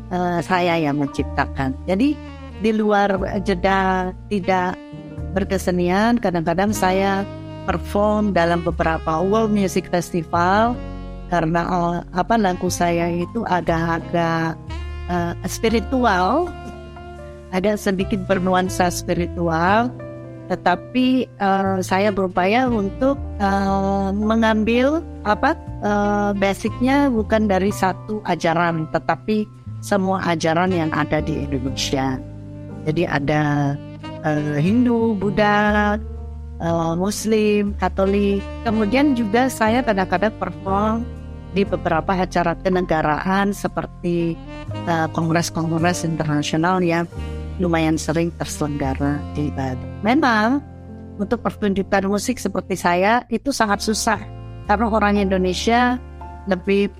uh, 0.09 0.41
saya 0.41 0.81
yang 0.81 0.97
menciptakan. 0.99 1.77
Jadi 1.85 2.17
di 2.59 2.71
luar 2.73 3.13
jeda 3.45 4.09
tidak 4.31 4.73
berkesenian, 5.37 6.17
kadang-kadang 6.17 6.71
saya 6.71 7.27
perform 7.67 8.31
dalam 8.31 8.61
beberapa 8.61 9.19
World 9.19 9.51
Music 9.51 9.89
Festival 9.89 10.77
karena 11.29 11.61
uh, 11.65 11.97
apa 12.13 12.37
lagu 12.37 12.69
saya 12.69 13.09
itu 13.09 13.41
agak-agak 13.49 14.53
uh, 15.09 15.33
spiritual, 15.49 16.49
ada 17.49 17.73
sedikit 17.77 18.21
bernuansa 18.29 18.89
spiritual. 18.93 19.89
Tetapi 20.45 21.25
uh, 21.41 21.81
saya 21.81 22.13
berupaya 22.13 22.69
untuk 22.69 23.17
uh, 23.41 24.13
mengambil 24.13 25.01
apa 25.25 25.57
uh, 25.81 26.37
basicnya 26.37 27.09
bukan 27.09 27.49
dari 27.49 27.73
satu 27.73 28.21
ajaran 28.29 28.85
tetapi 28.93 29.49
semua 29.81 30.21
ajaran 30.29 30.69
yang 30.69 30.93
ada 30.93 31.17
di 31.17 31.49
Indonesia. 31.49 32.21
Jadi 32.85 33.09
ada 33.09 33.73
uh, 34.21 34.57
Hindu, 34.61 35.17
Buddha, 35.17 35.97
Muslim, 36.95 37.73
Katolik. 37.81 38.39
Kemudian 38.63 39.17
juga 39.17 39.49
saya 39.49 39.81
kadang-kadang 39.81 40.31
perform 40.37 41.14
di 41.55 41.63
beberapa 41.63 42.11
acara 42.11 42.51
kenegaraan 42.59 43.55
seperti 43.55 44.35
kongres-kongres 45.15 46.03
uh, 46.03 46.11
internasional 46.11 46.83
yang 46.83 47.07
lumayan 47.63 47.95
sering 47.95 48.29
terselenggara 48.35 49.23
di 49.31 49.47
Bali. 49.55 50.03
Memang 50.03 50.59
untuk 51.15 51.39
pertunjukan 51.39 52.11
musik 52.11 52.35
seperti 52.35 52.75
saya 52.75 53.23
itu 53.31 53.55
sangat 53.55 53.79
susah 53.79 54.19
karena 54.67 54.91
orang 54.91 55.15
Indonesia 55.15 55.95
lebih 56.51 56.91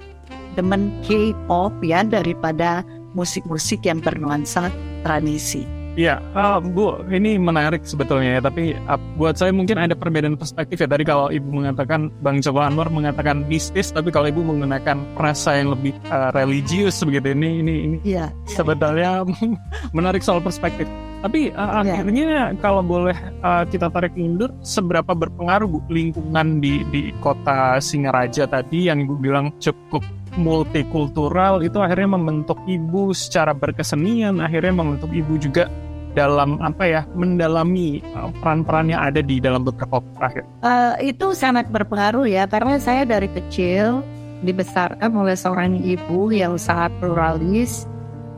demen 0.56 0.88
K-pop 1.04 1.76
ya 1.84 2.08
daripada 2.08 2.88
musik-musik 3.12 3.84
yang 3.84 4.00
bernuansa 4.00 4.72
tradisi. 5.04 5.75
Iya, 5.96 6.20
uh, 6.36 6.60
Bu, 6.60 7.08
ini 7.08 7.40
menarik 7.40 7.88
sebetulnya 7.88 8.40
ya, 8.40 8.42
tapi 8.44 8.76
uh, 8.76 9.00
buat 9.16 9.40
saya 9.40 9.56
mungkin 9.56 9.80
ada 9.80 9.96
perbedaan 9.96 10.36
perspektif 10.36 10.84
ya. 10.84 10.92
Tadi 10.92 11.08
kalau 11.08 11.32
Ibu 11.32 11.48
mengatakan, 11.64 12.12
Bang 12.20 12.44
Joko 12.44 12.60
Anwar 12.60 12.92
mengatakan 12.92 13.48
mistis, 13.48 13.96
tapi 13.96 14.12
kalau 14.12 14.28
Ibu 14.28 14.44
menggunakan 14.44 15.16
rasa 15.16 15.56
yang 15.56 15.72
lebih 15.72 15.96
uh, 16.12 16.36
religius 16.36 17.00
begitu, 17.00 17.32
ini 17.32 17.64
ini 17.64 17.76
ini 17.88 17.98
iya, 18.04 18.28
sebetulnya 18.44 19.24
menarik 19.96 20.20
soal 20.20 20.44
perspektif. 20.44 20.84
Tapi 21.24 21.56
uh, 21.56 21.80
iya. 21.88 22.04
akhirnya 22.04 22.52
kalau 22.60 22.84
boleh 22.84 23.16
uh, 23.40 23.64
kita 23.64 23.88
tarik 23.88 24.20
mundur, 24.20 24.52
seberapa 24.68 25.16
berpengaruh 25.16 25.72
Bu 25.72 25.80
lingkungan 25.88 26.60
di 26.60 26.84
di 26.92 27.16
kota 27.24 27.80
Singaraja 27.80 28.52
tadi 28.52 28.92
yang 28.92 29.08
Ibu 29.08 29.16
bilang 29.16 29.56
cukup 29.64 30.04
multikultural 30.36 31.64
itu 31.64 31.80
akhirnya 31.80 32.20
membentuk 32.20 32.60
ibu 32.68 33.16
secara 33.16 33.56
berkesenian 33.56 34.44
akhirnya 34.44 34.76
membentuk 34.76 35.08
ibu 35.16 35.40
juga 35.40 35.72
dalam 36.16 36.58
apa 36.64 36.84
ya 36.88 37.02
mendalami 37.14 38.00
uh, 38.16 38.32
peran-peran 38.40 38.90
yang 38.90 39.04
ada 39.04 39.20
di 39.20 39.44
dalam 39.44 39.68
beberapa 39.68 40.00
terakhir? 40.16 40.44
Uh, 40.64 40.96
itu 41.04 41.36
sangat 41.36 41.68
berpengaruh 41.70 42.26
ya 42.26 42.48
karena 42.48 42.80
saya 42.80 43.04
dari 43.04 43.28
kecil 43.28 44.00
dibesarkan 44.42 45.12
oleh 45.12 45.36
seorang 45.36 45.76
ibu 45.84 46.32
yang 46.32 46.56
sangat 46.56 46.96
pluralis 47.04 47.84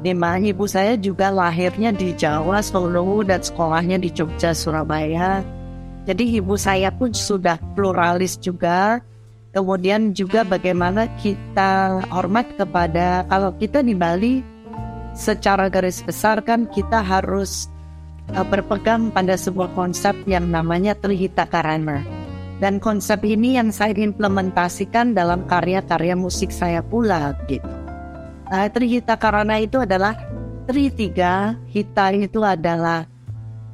di 0.01 0.13
mana 0.13 0.53
ibu 0.53 0.69
saya 0.69 0.93
juga 0.93 1.33
lahirnya 1.33 1.89
di 1.89 2.13
Jawa, 2.13 2.61
Solo 2.61 3.25
dan 3.25 3.41
sekolahnya 3.41 3.97
di 3.97 4.13
Jogja, 4.13 4.53
Surabaya. 4.53 5.41
Jadi 6.05 6.37
ibu 6.37 6.55
saya 6.55 6.93
pun 6.93 7.11
sudah 7.11 7.57
pluralis 7.73 8.37
juga. 8.37 9.01
Kemudian 9.51 10.13
juga 10.13 10.45
bagaimana 10.45 11.09
kita 11.17 12.03
hormat 12.13 12.45
kepada 12.61 13.25
kalau 13.25 13.49
kita 13.57 13.81
di 13.81 13.97
Bali 13.97 14.45
secara 15.17 15.65
garis 15.67 16.05
besar 16.05 16.45
kan 16.45 16.69
kita 16.69 17.01
harus 17.01 17.65
uh, 18.37 18.45
berpegang 18.45 19.09
pada 19.09 19.33
sebuah 19.33 19.73
konsep 19.73 20.13
yang 20.29 20.53
namanya 20.53 20.93
Trihita 20.93 21.49
Karana. 21.49 22.05
Dan 22.57 22.81
konsep 22.81 23.21
ini 23.21 23.57
yang 23.57 23.69
saya 23.69 23.93
implementasikan 23.93 25.13
dalam 25.13 25.45
karya-karya 25.45 26.17
musik 26.17 26.49
saya 26.53 26.85
pula 26.85 27.33
gitu. 27.49 27.65
Uh, 28.53 28.69
Trihita 28.69 29.17
Karana 29.17 29.57
itu 29.57 29.81
adalah 29.81 30.13
Tri 30.67 30.91
tiga, 30.91 31.55
Hita 31.71 32.11
itu 32.11 32.43
adalah 32.43 33.07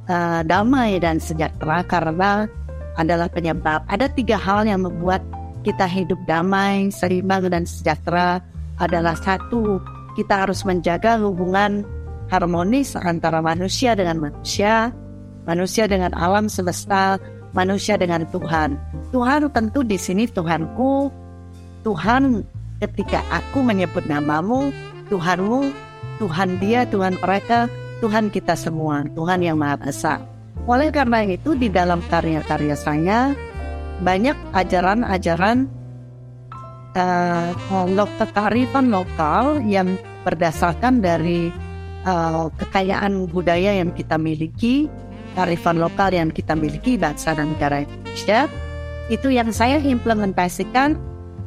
uh, 0.06 0.46
damai 0.46 1.02
dan 1.02 1.18
sejahtera 1.18 1.82
karena 1.82 2.46
adalah 2.94 3.26
penyebab. 3.26 3.82
Ada 3.90 4.06
tiga 4.14 4.38
hal 4.38 4.62
yang 4.62 4.86
membuat 4.86 5.18
kita 5.66 5.90
hidup 5.90 6.20
damai, 6.30 6.94
seimbang 6.94 7.50
dan 7.50 7.66
sejahtera 7.66 8.38
adalah 8.78 9.18
satu, 9.18 9.82
kita 10.14 10.46
harus 10.46 10.62
menjaga 10.62 11.18
hubungan 11.18 11.82
harmonis 12.30 12.96
antara 12.96 13.44
manusia 13.44 13.94
dengan 13.94 14.30
manusia, 14.30 14.94
manusia 15.44 15.84
dengan 15.84 16.14
alam 16.16 16.48
semesta, 16.48 17.20
manusia 17.52 17.94
dengan 18.00 18.26
Tuhan. 18.30 18.78
Tuhan 19.14 19.50
tentu 19.54 19.86
di 19.86 19.98
sini 20.00 20.26
Tuhanku, 20.26 21.10
Tuhan 21.86 22.42
ketika 22.82 23.22
aku 23.30 23.62
menyebut 23.62 24.06
namamu, 24.10 24.74
Tuhanmu, 25.12 25.70
Tuhan 26.18 26.58
dia, 26.58 26.86
Tuhan 26.88 27.18
mereka, 27.22 27.70
Tuhan 28.02 28.30
kita 28.30 28.58
semua, 28.58 29.06
Tuhan 29.14 29.42
yang 29.42 29.58
Maha 29.60 29.78
Esa. 29.86 30.18
Oleh 30.64 30.88
karena 30.88 31.22
itu 31.28 31.52
di 31.54 31.68
dalam 31.68 32.00
karya-karya 32.08 32.74
saya 32.74 33.36
banyak 34.00 34.34
ajaran-ajaran 34.56 35.68
uh, 36.94 37.50
lokal 37.90 38.28
kearifan 38.32 38.90
lokal 38.90 39.60
yang 39.66 39.98
berdasarkan 40.24 41.04
dari 41.04 41.50
uh, 42.08 42.48
kekayaan 42.56 43.28
budaya 43.28 43.76
yang 43.76 43.92
kita 43.92 44.16
miliki, 44.16 44.88
kearifan 45.36 45.82
lokal 45.82 46.14
yang 46.14 46.30
kita 46.30 46.56
miliki 46.56 46.96
bangsa 46.96 47.36
dan 47.36 47.52
negara 47.52 47.84
Indonesia. 47.84 48.46
Itu 49.12 49.28
yang 49.28 49.52
saya 49.52 49.82
implementasikan 49.84 50.96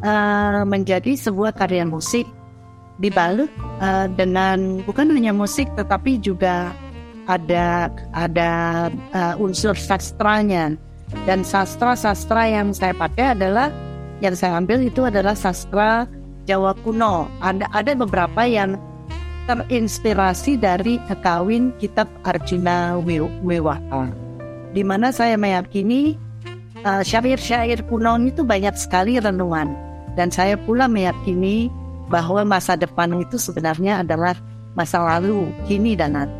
uh, 0.06 0.62
menjadi 0.68 1.18
sebuah 1.18 1.58
karya 1.58 1.88
musik 1.90 2.28
dibalut 2.98 3.50
uh, 3.82 4.10
dengan 4.14 4.82
bukan 4.86 5.14
hanya 5.14 5.34
musik 5.34 5.70
tetapi 5.78 6.18
juga 6.18 6.74
ada 7.30 7.92
ada 8.16 8.52
uh, 9.14 9.36
unsur 9.38 9.78
sastranya 9.78 10.74
dan 11.30 11.46
sastra-sastra 11.46 12.50
yang 12.50 12.74
saya 12.74 12.92
pakai 12.98 13.38
adalah 13.38 13.70
yang 14.24 14.34
saya 14.34 14.58
ambil 14.58 14.82
itu 14.82 15.06
adalah 15.06 15.38
sastra 15.38 16.10
Jawa 16.48 16.72
kuno. 16.82 17.28
Ada 17.44 17.68
ada 17.76 17.92
beberapa 17.92 18.48
yang 18.48 18.80
terinspirasi 19.52 20.60
dari 20.60 21.00
kekawin 21.12 21.76
kitab 21.80 22.08
Arjuna 22.24 23.00
Wiwaha. 23.44 24.12
Di 24.72 24.84
mana 24.84 25.12
saya 25.12 25.36
meyakini 25.36 26.16
uh, 26.84 27.04
syair-syair 27.04 27.84
kuno 27.92 28.16
itu 28.24 28.48
banyak 28.48 28.76
sekali 28.80 29.20
renungan 29.20 29.76
dan 30.16 30.32
saya 30.32 30.56
pula 30.56 30.88
meyakini 30.88 31.68
bahwa 32.08 32.48
masa 32.48 32.80
depan 32.80 33.12
itu 33.20 33.36
sebenarnya 33.36 34.02
adalah 34.08 34.36
masa 34.74 35.04
lalu, 35.04 35.52
kini 35.68 35.94
dan 36.00 36.16
nanti. 36.16 36.36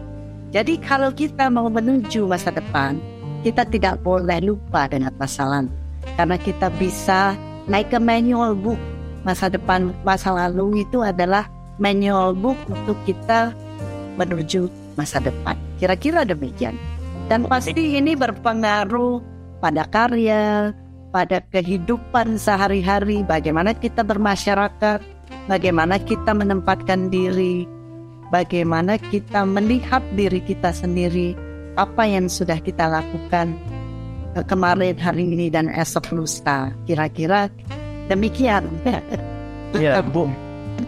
Jadi 0.56 0.80
kalau 0.80 1.12
kita 1.12 1.52
mau 1.52 1.68
menuju 1.68 2.24
masa 2.24 2.56
depan, 2.56 2.96
kita 3.44 3.68
tidak 3.68 4.00
boleh 4.00 4.40
lupa 4.40 4.88
dengan 4.88 5.12
masa. 5.20 5.68
Karena 6.16 6.40
kita 6.40 6.72
bisa 6.80 7.36
naik 7.68 7.94
ke 7.94 8.00
manual 8.00 8.56
book. 8.56 8.80
Masa 9.28 9.52
depan, 9.52 9.92
masa 10.08 10.32
lalu 10.32 10.88
itu 10.88 11.04
adalah 11.04 11.52
manual 11.78 12.32
book 12.32 12.58
untuk 12.72 12.96
kita 13.04 13.52
menuju 14.16 14.72
masa 14.96 15.20
depan. 15.22 15.60
Kira-kira 15.78 16.24
demikian. 16.24 16.80
Dan 17.28 17.44
pasti 17.44 18.00
ini 18.00 18.16
berpengaruh 18.16 19.20
pada 19.60 19.84
karya, 19.84 20.72
pada 21.12 21.44
kehidupan 21.52 22.40
sehari-hari, 22.40 23.22
bagaimana 23.28 23.76
kita 23.76 24.02
bermasyarakat, 24.08 25.04
bagaimana 25.52 26.00
kita 26.00 26.32
menempatkan 26.32 27.12
diri, 27.12 27.68
bagaimana 28.32 28.96
kita 28.96 29.44
melihat 29.44 30.00
diri 30.16 30.40
kita 30.40 30.72
sendiri, 30.72 31.36
apa 31.76 32.08
yang 32.08 32.32
sudah 32.32 32.64
kita 32.64 32.88
lakukan 32.88 33.60
kemarin, 34.46 34.98
hari 35.00 35.26
ini, 35.26 35.48
dan 35.50 35.72
esok 35.72 36.14
lusa. 36.14 36.70
Kira-kira 36.86 37.50
demikian. 38.12 38.68
Ya, 39.76 40.00
Bu. 40.00 40.32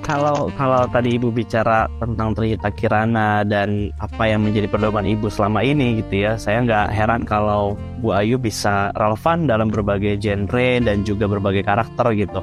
Kalau 0.07 0.47
kalau 0.55 0.87
tadi 0.87 1.19
Ibu 1.19 1.35
bicara 1.35 1.89
tentang 1.99 2.31
Trihita 2.31 2.71
Kirana 2.71 3.43
dan 3.43 3.91
apa 3.99 4.23
yang 4.23 4.47
menjadi 4.47 4.71
pedoman 4.71 5.03
Ibu 5.03 5.27
selama 5.27 5.65
ini 5.65 5.99
gitu 5.99 6.23
ya, 6.29 6.39
saya 6.39 6.63
nggak 6.63 6.87
heran 6.95 7.27
kalau 7.27 7.75
Bu 7.99 8.15
Ayu 8.15 8.39
bisa 8.39 8.95
relevan 8.95 9.51
dalam 9.51 9.67
berbagai 9.67 10.15
genre 10.21 10.79
dan 10.79 11.03
juga 11.03 11.27
berbagai 11.27 11.67
karakter 11.67 12.15
gitu. 12.15 12.39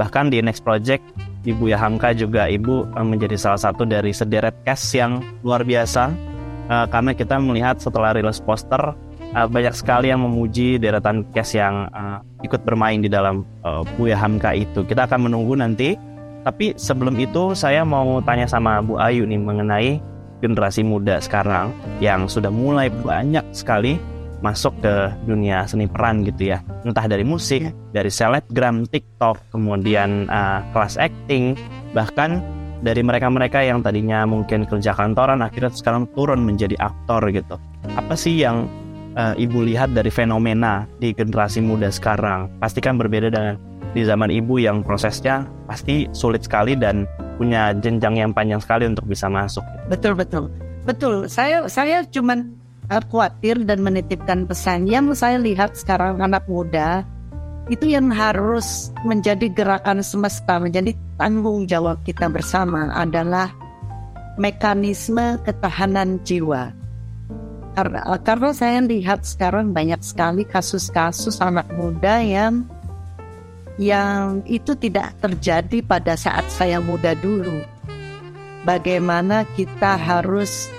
Bahkan 0.00 0.32
di 0.32 0.40
Next 0.40 0.64
Project 0.64 1.04
Ibu 1.44 1.68
Yahamka 1.68 2.16
juga 2.16 2.48
Ibu 2.48 2.96
menjadi 3.04 3.36
salah 3.36 3.60
satu 3.60 3.84
dari 3.84 4.16
sederet 4.16 4.64
cast 4.64 4.88
yang 4.96 5.20
luar 5.44 5.62
biasa 5.66 6.08
uh, 6.72 6.86
karena 6.88 7.12
kita 7.12 7.36
melihat 7.36 7.76
setelah 7.78 8.16
rilis 8.16 8.40
poster 8.40 8.80
uh, 9.34 9.48
banyak 9.50 9.74
sekali 9.74 10.08
yang 10.08 10.22
memuji 10.22 10.78
deretan 10.78 11.26
cast 11.34 11.58
yang 11.58 11.90
uh, 11.90 12.22
ikut 12.46 12.62
bermain 12.62 13.02
di 13.02 13.10
dalam 13.10 13.42
uh, 13.66 13.82
Bu 13.98 14.08
Yahamka 14.08 14.54
itu. 14.54 14.86
Kita 14.86 15.10
akan 15.10 15.28
menunggu 15.28 15.58
nanti. 15.58 15.98
Tapi 16.44 16.76
sebelum 16.76 17.16
itu 17.16 17.56
saya 17.56 17.88
mau 17.88 18.20
tanya 18.20 18.44
sama 18.44 18.84
Bu 18.84 19.00
Ayu 19.00 19.24
nih 19.24 19.40
mengenai 19.40 19.96
generasi 20.44 20.84
muda 20.84 21.16
sekarang 21.16 21.72
yang 22.04 22.28
sudah 22.28 22.52
mulai 22.52 22.92
banyak 22.92 23.40
sekali 23.56 23.96
masuk 24.44 24.76
ke 24.84 25.08
dunia 25.24 25.64
seni 25.64 25.88
peran 25.88 26.20
gitu 26.20 26.52
ya 26.52 26.60
entah 26.84 27.08
dari 27.08 27.24
musik 27.24 27.64
dari 27.96 28.12
selebgram 28.12 28.84
TikTok 28.84 29.40
kemudian 29.56 30.28
uh, 30.28 30.60
kelas 30.76 31.00
acting 31.00 31.56
bahkan 31.96 32.44
dari 32.84 33.00
mereka-mereka 33.00 33.64
yang 33.64 33.80
tadinya 33.80 34.28
mungkin 34.28 34.68
kerja 34.68 34.92
kantoran 34.92 35.40
akhirnya 35.40 35.72
sekarang 35.72 36.04
turun 36.12 36.44
menjadi 36.44 36.76
aktor 36.76 37.24
gitu 37.32 37.56
apa 37.96 38.12
sih 38.12 38.36
yang 38.36 38.68
uh, 39.18 39.34
ibu 39.38 39.62
lihat 39.64 39.94
dari 39.94 40.10
fenomena 40.10 40.86
di 40.98 41.14
generasi 41.14 41.62
muda 41.62 41.90
sekarang. 41.90 42.50
Pasti 42.60 42.78
kan 42.78 42.98
berbeda 42.98 43.30
dengan 43.30 43.56
di 43.94 44.02
zaman 44.02 44.30
ibu 44.30 44.58
yang 44.58 44.82
prosesnya 44.82 45.46
pasti 45.70 46.10
sulit 46.10 46.42
sekali 46.42 46.74
dan 46.74 47.06
punya 47.38 47.70
jenjang 47.78 48.18
yang 48.18 48.30
panjang 48.34 48.58
sekali 48.58 48.90
untuk 48.90 49.06
bisa 49.06 49.30
masuk. 49.30 49.62
Betul 49.86 50.18
betul. 50.18 50.50
Betul. 50.84 51.30
Saya 51.30 51.64
saya 51.70 52.04
cuman 52.04 52.52
khawatir 52.90 53.64
dan 53.64 53.80
menitipkan 53.80 54.44
pesan. 54.44 54.84
Yang 54.90 55.24
saya 55.24 55.40
lihat 55.40 55.78
sekarang 55.78 56.20
anak 56.20 56.44
muda 56.50 57.06
itu 57.72 57.88
yang 57.88 58.12
harus 58.12 58.92
menjadi 59.08 59.48
gerakan 59.48 60.04
semesta, 60.04 60.60
menjadi 60.60 60.92
tanggung 61.16 61.64
jawab 61.64 61.96
kita 62.04 62.28
bersama 62.28 62.92
adalah 62.92 63.48
mekanisme 64.36 65.40
ketahanan 65.48 66.20
jiwa. 66.28 66.76
Karena, 67.74 68.00
karena 68.22 68.50
saya 68.54 68.78
lihat 68.78 69.26
sekarang 69.26 69.74
banyak 69.74 69.98
sekali 69.98 70.46
kasus-kasus 70.46 71.42
anak 71.42 71.66
muda 71.74 72.22
yang 72.22 72.62
yang 73.74 74.46
itu 74.46 74.78
tidak 74.78 75.18
terjadi 75.18 75.82
pada 75.82 76.14
saat 76.14 76.46
saya 76.46 76.78
muda 76.78 77.18
dulu. 77.18 77.66
Bagaimana 78.62 79.42
kita 79.58 79.98
harus 79.98 80.70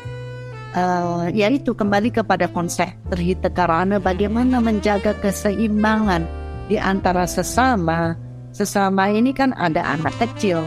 uh, 0.75 1.27
yaitu 1.31 1.71
kembali 1.75 2.11
kepada 2.11 2.47
konsep 2.51 2.91
terhita 3.09 3.51
karena 3.51 3.97
bagaimana 3.97 4.59
menjaga 4.59 5.15
keseimbangan 5.23 6.27
di 6.67 6.79
antara 6.79 7.25
sesama 7.25 8.15
sesama 8.51 9.11
ini 9.11 9.31
kan 9.31 9.55
ada 9.55 9.83
anak 9.85 10.15
kecil 10.17 10.63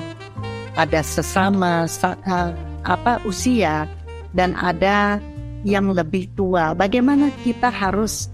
ada 0.78 1.02
sesama 1.02 1.84
uh, 1.88 2.50
apa 2.86 3.18
usia 3.26 3.84
dan 4.32 4.54
ada 4.54 5.18
yang 5.68 5.92
lebih 5.92 6.32
tua 6.32 6.72
bagaimana 6.72 7.28
kita 7.44 7.68
harus 7.68 8.32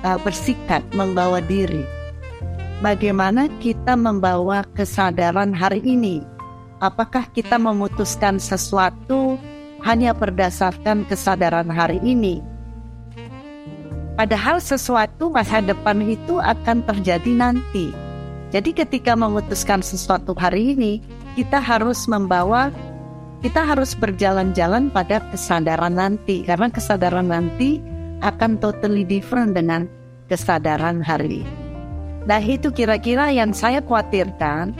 uh, 0.00 0.16
bersikap 0.24 0.80
membawa 0.96 1.44
diri 1.44 1.84
bagaimana 2.80 3.52
kita 3.60 3.92
membawa 3.92 4.64
kesadaran 4.72 5.52
hari 5.52 5.84
ini 5.84 6.24
apakah 6.80 7.28
kita 7.30 7.60
memutuskan 7.60 8.40
sesuatu 8.40 9.36
hanya 9.82 10.14
berdasarkan 10.14 11.04
kesadaran 11.06 11.68
hari 11.68 11.98
ini. 12.02 12.42
Padahal 14.14 14.62
sesuatu 14.62 15.30
masa 15.32 15.58
depan 15.58 15.98
itu 16.06 16.38
akan 16.38 16.86
terjadi 16.86 17.32
nanti. 17.32 17.90
Jadi 18.52 18.76
ketika 18.76 19.16
memutuskan 19.16 19.80
sesuatu 19.80 20.36
hari 20.36 20.76
ini, 20.76 21.00
kita 21.34 21.56
harus 21.56 22.04
membawa 22.04 22.68
kita 23.42 23.66
harus 23.66 23.98
berjalan-jalan 23.98 24.86
pada 24.94 25.18
kesadaran 25.34 25.98
nanti 25.98 26.46
karena 26.46 26.70
kesadaran 26.70 27.26
nanti 27.26 27.82
akan 28.22 28.54
totally 28.62 29.02
different 29.02 29.58
dengan 29.58 29.90
kesadaran 30.30 31.02
hari 31.02 31.42
ini. 31.42 31.54
Nah 32.22 32.38
itu 32.38 32.70
kira-kira 32.70 33.34
yang 33.34 33.50
saya 33.50 33.82
khawatirkan 33.82 34.70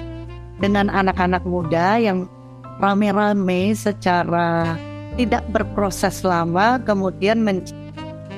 dengan 0.63 0.87
anak-anak 0.87 1.43
muda 1.43 1.99
yang 1.99 2.31
rame-rame 2.79 3.75
secara 3.75 4.79
tidak 5.19 5.43
berproses 5.51 6.23
lama 6.23 6.79
kemudian 6.87 7.43
men- 7.43 7.67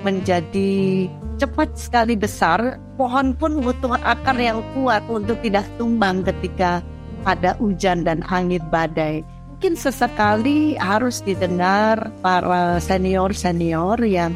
menjadi 0.08 1.04
cepat 1.37 1.76
sekali 1.76 2.16
besar 2.16 2.80
pohon 2.96 3.37
pun 3.37 3.60
butuh 3.60 4.00
akar 4.00 4.40
yang 4.40 4.64
kuat 4.72 5.04
untuk 5.12 5.37
tidak 5.44 5.68
tumbang 5.76 6.24
ketika 6.24 6.80
ada 7.28 7.52
hujan 7.60 8.08
dan 8.08 8.24
angin 8.32 8.64
badai 8.72 9.20
mungkin 9.54 9.78
sesekali 9.78 10.74
harus 10.82 11.22
didengar 11.22 12.10
para 12.26 12.82
senior-senior 12.82 14.02
yang 14.02 14.34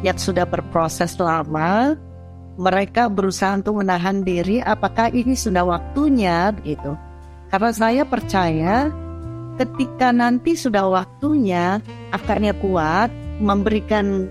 yang 0.00 0.16
sudah 0.16 0.48
berproses 0.48 1.20
lama. 1.20 1.92
Mereka 2.56 3.12
berusaha 3.12 3.52
untuk 3.52 3.84
menahan 3.84 4.24
diri 4.24 4.64
apakah 4.64 5.12
ini 5.12 5.36
sudah 5.36 5.60
waktunya 5.60 6.56
gitu. 6.64 6.96
Karena 7.52 7.68
saya 7.76 8.02
percaya 8.08 8.88
ketika 9.60 10.08
nanti 10.08 10.56
sudah 10.56 10.88
waktunya 10.88 11.84
akarnya 12.16 12.56
kuat 12.56 13.12
memberikan 13.36 14.24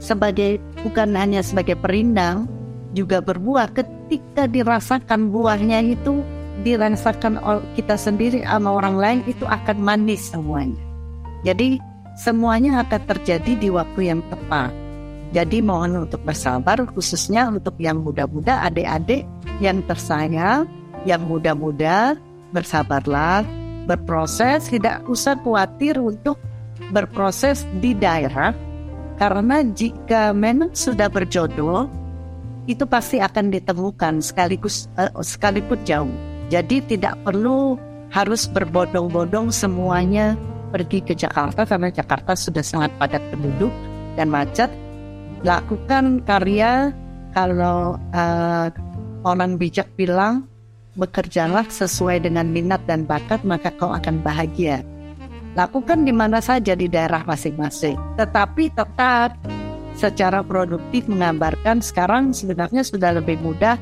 sebagai 0.00 0.56
bukan 0.80 1.12
hanya 1.20 1.44
sebagai 1.44 1.76
perindang 1.76 2.48
juga 2.96 3.20
berbuah. 3.20 3.76
Ketika 3.76 4.48
dirasakan 4.48 5.28
buahnya 5.28 5.84
itu 5.84 6.24
dirasakan 6.64 7.40
kita 7.76 7.96
sendiri 8.00 8.40
sama 8.46 8.72
orang 8.72 8.96
lain 8.96 9.20
itu 9.28 9.44
akan 9.44 9.76
manis 9.80 10.32
semuanya. 10.32 10.80
Jadi 11.44 11.76
semuanya 12.16 12.80
akan 12.86 13.02
terjadi 13.04 13.52
di 13.60 13.68
waktu 13.68 14.14
yang 14.14 14.20
tepat. 14.32 14.72
Jadi 15.34 15.60
mohon 15.60 16.06
untuk 16.08 16.22
bersabar 16.22 16.80
khususnya 16.94 17.50
untuk 17.50 17.76
yang 17.76 18.00
muda-muda 18.00 18.62
adik-adik 18.64 19.26
yang 19.60 19.84
tersayang 19.84 20.64
yang 21.04 21.22
muda-muda 21.26 22.16
bersabarlah 22.54 23.44
berproses, 23.86 24.66
tidak 24.66 25.06
usah 25.06 25.38
khawatir 25.38 26.00
untuk 26.02 26.40
berproses 26.90 27.62
di 27.78 27.94
daerah 27.94 28.54
karena 29.16 29.64
jika 29.64 30.34
memang 30.36 30.74
sudah 30.76 31.08
berjodoh 31.08 31.88
itu 32.66 32.82
pasti 32.84 33.22
akan 33.22 33.48
ditemukan 33.54 34.20
sekaligus 34.20 34.90
uh, 34.98 35.08
sekalipun 35.22 35.78
jauh. 35.86 36.35
Jadi 36.46 36.82
tidak 36.86 37.18
perlu 37.26 37.74
harus 38.14 38.46
berbondong-bondong 38.46 39.50
semuanya 39.50 40.38
pergi 40.70 41.02
ke 41.02 41.14
Jakarta 41.14 41.66
karena 41.66 41.90
Jakarta 41.90 42.38
sudah 42.38 42.62
sangat 42.62 42.90
padat 42.98 43.22
penduduk 43.34 43.72
dan 44.14 44.30
macet. 44.30 44.70
Lakukan 45.42 46.22
karya 46.22 46.94
kalau 47.34 47.98
uh, 48.14 48.68
orang 49.26 49.58
bijak 49.58 49.90
bilang 49.98 50.46
bekerjalah 50.96 51.68
sesuai 51.68 52.24
dengan 52.24 52.48
minat 52.48 52.80
dan 52.88 53.04
bakat, 53.04 53.44
maka 53.44 53.68
kau 53.76 53.92
akan 53.92 54.24
bahagia. 54.24 54.80
Lakukan 55.52 56.08
di 56.08 56.12
mana 56.12 56.40
saja 56.40 56.72
di 56.72 56.88
daerah 56.88 57.24
masing-masing, 57.24 57.96
tetapi 58.16 58.72
tetap 58.72 59.36
secara 59.96 60.44
produktif 60.44 61.08
menggambarkan 61.08 61.80
sekarang 61.80 62.32
sebenarnya 62.32 62.84
sudah 62.84 63.16
lebih 63.16 63.40
mudah 63.40 63.80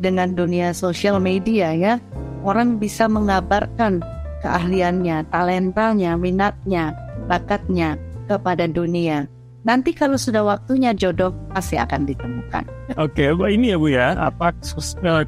dengan 0.00 0.36
dunia 0.36 0.72
sosial 0.76 1.20
media 1.20 1.72
ya. 1.72 1.94
Orang 2.46 2.78
bisa 2.78 3.10
mengabarkan 3.10 4.04
keahliannya, 4.44 5.26
talentanya, 5.34 6.14
minatnya, 6.14 6.94
bakatnya 7.26 7.98
kepada 8.30 8.70
dunia. 8.70 9.26
Nanti 9.66 9.90
kalau 9.90 10.14
sudah 10.14 10.46
waktunya 10.46 10.94
jodoh 10.94 11.34
pasti 11.50 11.74
akan 11.74 12.06
ditemukan. 12.06 12.62
Oke, 13.02 13.34
Bu 13.34 13.50
ini 13.50 13.74
ya 13.74 13.78
Bu 13.82 13.90
ya, 13.90 14.14
apa 14.14 14.54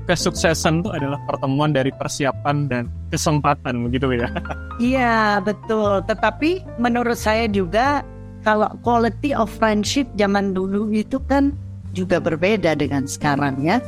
kesuksesan 0.06 0.86
itu 0.86 0.94
adalah 0.94 1.18
pertemuan 1.26 1.74
dari 1.74 1.90
persiapan 1.90 2.70
dan 2.70 2.86
kesempatan 3.10 3.90
begitu 3.90 4.14
ya. 4.14 4.30
Iya, 4.78 5.42
betul. 5.42 6.06
Tetapi 6.06 6.78
menurut 6.78 7.18
saya 7.18 7.50
juga 7.50 8.06
kalau 8.46 8.70
quality 8.86 9.34
of 9.34 9.50
friendship 9.50 10.06
zaman 10.14 10.54
dulu 10.54 10.86
itu 10.94 11.18
kan 11.26 11.50
juga 11.90 12.22
berbeda 12.22 12.78
dengan 12.78 13.10
sekarang 13.10 13.58
ya. 13.66 13.82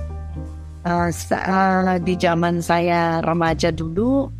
Uh, 0.80 1.12
di 2.00 2.16
zaman 2.16 2.64
saya 2.64 3.20
remaja 3.20 3.68
dulu, 3.68 4.32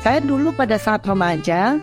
saya 0.00 0.24
dulu 0.24 0.48
pada 0.56 0.80
saat 0.80 1.04
remaja 1.04 1.76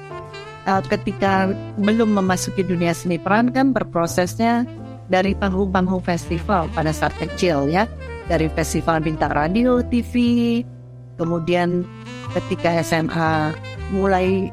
uh, 0.66 0.82
ketika 0.90 1.54
belum 1.78 2.18
memasuki 2.18 2.66
dunia 2.66 2.90
seni 2.98 3.22
peran 3.22 3.54
kan 3.54 3.70
berprosesnya 3.70 4.66
dari 5.14 5.38
panggung-panggung 5.38 6.02
festival 6.02 6.66
pada 6.74 6.90
saat 6.90 7.14
kecil 7.22 7.70
ya. 7.70 7.86
Dari 8.26 8.50
festival 8.50 9.02
bintang 9.02 9.34
radio 9.34 9.82
TV 9.86 10.14
kemudian 11.20 11.84
ketika 12.34 12.80
SMA 12.86 13.52
mulai 13.92 14.48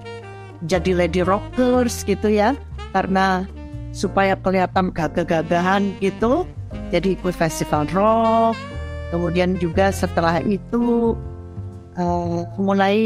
jadi 0.67 1.07
lady 1.07 1.23
rockers 1.23 2.03
gitu 2.03 2.27
ya 2.27 2.59
karena 2.91 3.47
supaya 3.95 4.35
kelihatan 4.41 4.91
gagah-gagahan 4.91 5.95
gitu 6.03 6.45
jadi 6.91 7.15
ikut 7.15 7.33
festival 7.37 7.87
rock 7.95 8.57
kemudian 9.11 9.55
juga 9.59 9.91
setelah 9.95 10.43
itu 10.43 11.15
uh, 11.99 12.41
mulai 12.61 12.99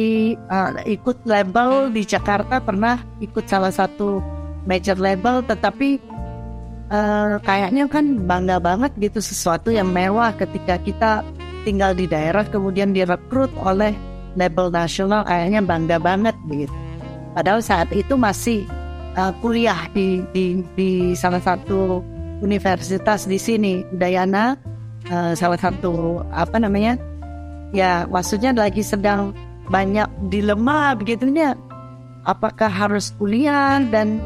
uh, 0.48 0.74
ikut 0.84 1.22
label 1.24 1.92
di 1.92 2.02
Jakarta 2.04 2.60
pernah 2.60 3.00
ikut 3.22 3.46
salah 3.46 3.72
satu 3.72 4.20
major 4.68 4.96
label 5.00 5.40
tetapi 5.44 6.00
uh, 6.92 7.40
kayaknya 7.40 7.88
kan 7.88 8.26
bangga 8.26 8.60
banget 8.60 8.92
gitu 9.00 9.22
sesuatu 9.22 9.72
yang 9.72 9.88
mewah 9.88 10.34
ketika 10.36 10.76
kita 10.82 11.10
tinggal 11.64 11.92
di 11.92 12.08
daerah 12.08 12.44
kemudian 12.44 12.92
direkrut 12.92 13.52
oleh 13.60 13.92
label 14.38 14.70
nasional 14.70 15.26
kayaknya 15.26 15.60
bangga 15.64 15.96
banget 15.98 16.36
gitu. 16.50 16.74
Padahal 17.34 17.62
saat 17.62 17.88
itu 17.94 18.18
masih 18.18 18.66
uh, 19.14 19.30
kuliah 19.38 19.86
di, 19.94 20.22
di 20.34 20.62
di 20.74 20.90
salah 21.14 21.42
satu 21.42 22.02
universitas 22.40 23.28
di 23.28 23.38
sini 23.38 23.84
Udayana 23.92 24.69
uh, 25.08 25.32
salah 25.32 25.56
satu 25.56 26.20
apa 26.34 26.60
namanya 26.60 27.00
ya 27.72 28.04
maksudnya 28.10 28.52
lagi 28.52 28.84
sedang 28.84 29.32
banyak 29.70 30.10
dilema 30.28 30.92
begitunya 30.98 31.56
apakah 32.28 32.68
harus 32.68 33.14
kuliah 33.16 33.80
dan 33.88 34.20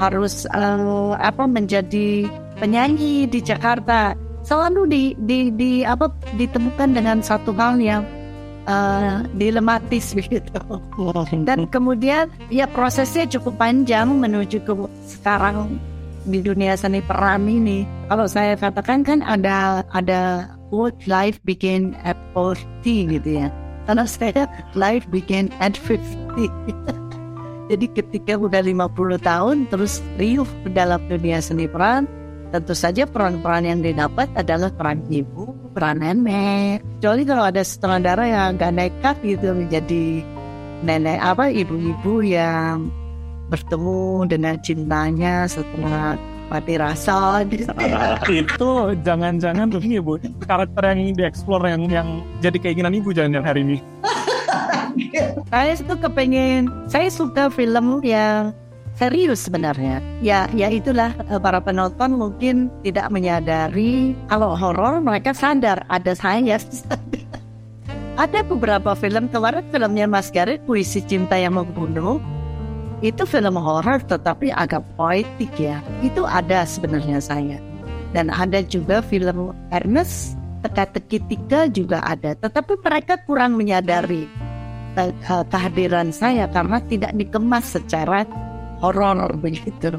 harus 0.00 0.48
uh, 0.56 1.12
apa 1.20 1.44
menjadi 1.44 2.24
penyanyi 2.56 3.28
di 3.28 3.40
Jakarta? 3.44 4.16
Selalu 4.40 4.80
di, 4.88 5.02
di, 5.20 5.38
di 5.52 5.72
apa 5.84 6.08
ditemukan 6.40 6.96
dengan 6.96 7.20
satu 7.20 7.52
hal 7.52 7.76
yang 7.76 8.02
uh, 8.64 9.20
dilematis 9.36 10.12
begitu. 10.18 10.56
Dan 11.44 11.68
kemudian 11.68 12.32
ya 12.48 12.64
prosesnya 12.64 13.28
cukup 13.28 13.60
panjang 13.60 14.08
menuju 14.08 14.64
ke 14.64 14.72
sekarang 15.04 15.76
di 16.28 16.44
dunia 16.44 16.76
seni 16.76 17.00
peran 17.00 17.48
ini 17.48 17.88
kalau 18.12 18.28
saya 18.28 18.58
katakan 18.58 19.00
kan 19.00 19.24
ada 19.24 19.86
ada 19.96 20.50
quote 20.70 20.96
life 21.10 21.40
begin 21.42 21.98
at 22.06 22.16
40 22.32 23.18
gitu 23.18 23.30
ya. 23.44 23.48
Karena 23.84 24.06
saya 24.06 24.44
life 24.78 25.04
begin 25.10 25.50
at 25.58 25.74
50. 25.74 25.98
Jadi 27.70 27.86
ketika 27.94 28.34
udah 28.34 28.62
50 28.62 29.22
tahun 29.22 29.56
terus 29.70 30.02
riuh 30.18 30.46
dalam 30.74 30.98
dunia 31.06 31.38
seni 31.38 31.70
peran, 31.70 32.06
tentu 32.50 32.74
saja 32.74 33.06
peran-peran 33.06 33.66
yang 33.66 33.80
didapat 33.82 34.26
adalah 34.34 34.74
peran 34.74 35.06
ibu, 35.06 35.54
peran 35.74 36.02
nenek. 36.02 36.82
Kecuali 36.98 37.22
kalau 37.22 37.44
ada 37.46 37.62
sutradara 37.62 38.26
yang 38.26 38.58
agak 38.58 38.74
nekat 38.74 39.16
gitu 39.22 39.54
menjadi 39.54 40.22
nenek 40.82 41.18
apa 41.22 41.46
ibu-ibu 41.50 42.26
yang 42.26 42.90
bertemu 43.50 44.30
dengan 44.30 44.54
cintanya 44.62 45.50
setelah 45.50 46.14
mati 46.50 46.74
rasa. 46.78 47.42
Itu 48.30 48.70
jangan-jangan 49.02 49.66
tuh 49.70 49.82
ya 49.82 50.02
bu. 50.02 50.18
Karakter 50.42 50.82
yang 50.94 50.98
ingin 51.06 51.14
dieksplor 51.26 51.62
yang 51.66 51.82
yang 51.90 52.08
jadi 52.38 52.58
keinginan 52.58 52.94
ibu 52.94 53.10
jangan 53.14 53.42
hari 53.42 53.62
ini. 53.66 53.78
Saya 55.50 55.78
itu 55.78 55.94
kepengen 56.02 56.66
saya 56.90 57.06
suka 57.14 57.46
film 57.46 58.02
yang 58.02 58.50
serius 58.98 59.46
sebenarnya. 59.46 60.02
Ya 60.18 60.50
ya 60.50 60.66
itulah 60.66 61.14
eh, 61.30 61.38
para 61.38 61.62
penonton 61.62 62.18
mungkin 62.18 62.66
tidak 62.82 63.06
menyadari 63.14 64.18
kalau 64.26 64.58
horor 64.58 64.98
mereka 64.98 65.30
sadar 65.30 65.86
ada 65.86 66.12
saya. 66.18 66.58
Ada 68.20 68.44
beberapa 68.44 68.92
film 69.00 69.32
kemarin 69.32 69.64
filmnya 69.72 70.04
Mas 70.04 70.28
Garet 70.28 70.60
puisi 70.68 71.00
cinta 71.00 71.40
yang 71.40 71.56
membunuh 71.56 72.20
itu 73.00 73.24
film 73.24 73.56
horor 73.56 74.00
tetapi 74.04 74.52
agak 74.52 74.84
poetik 74.96 75.52
ya. 75.56 75.80
Itu 76.04 76.28
ada 76.28 76.64
sebenarnya 76.68 77.20
saya. 77.20 77.58
Dan 78.12 78.28
ada 78.28 78.60
juga 78.60 79.00
film 79.00 79.54
Ernest 79.72 80.36
teka-teki 80.60 81.18
tiga 81.30 81.70
juga 81.70 82.04
ada. 82.04 82.36
Tetapi 82.36 82.80
mereka 82.84 83.16
kurang 83.24 83.56
menyadari 83.56 84.28
uh, 85.00 85.44
kehadiran 85.48 86.12
saya 86.12 86.44
karena 86.52 86.82
tidak 86.90 87.12
dikemas 87.16 87.64
secara 87.72 88.28
horor 88.84 89.32
begitu. 89.40 89.96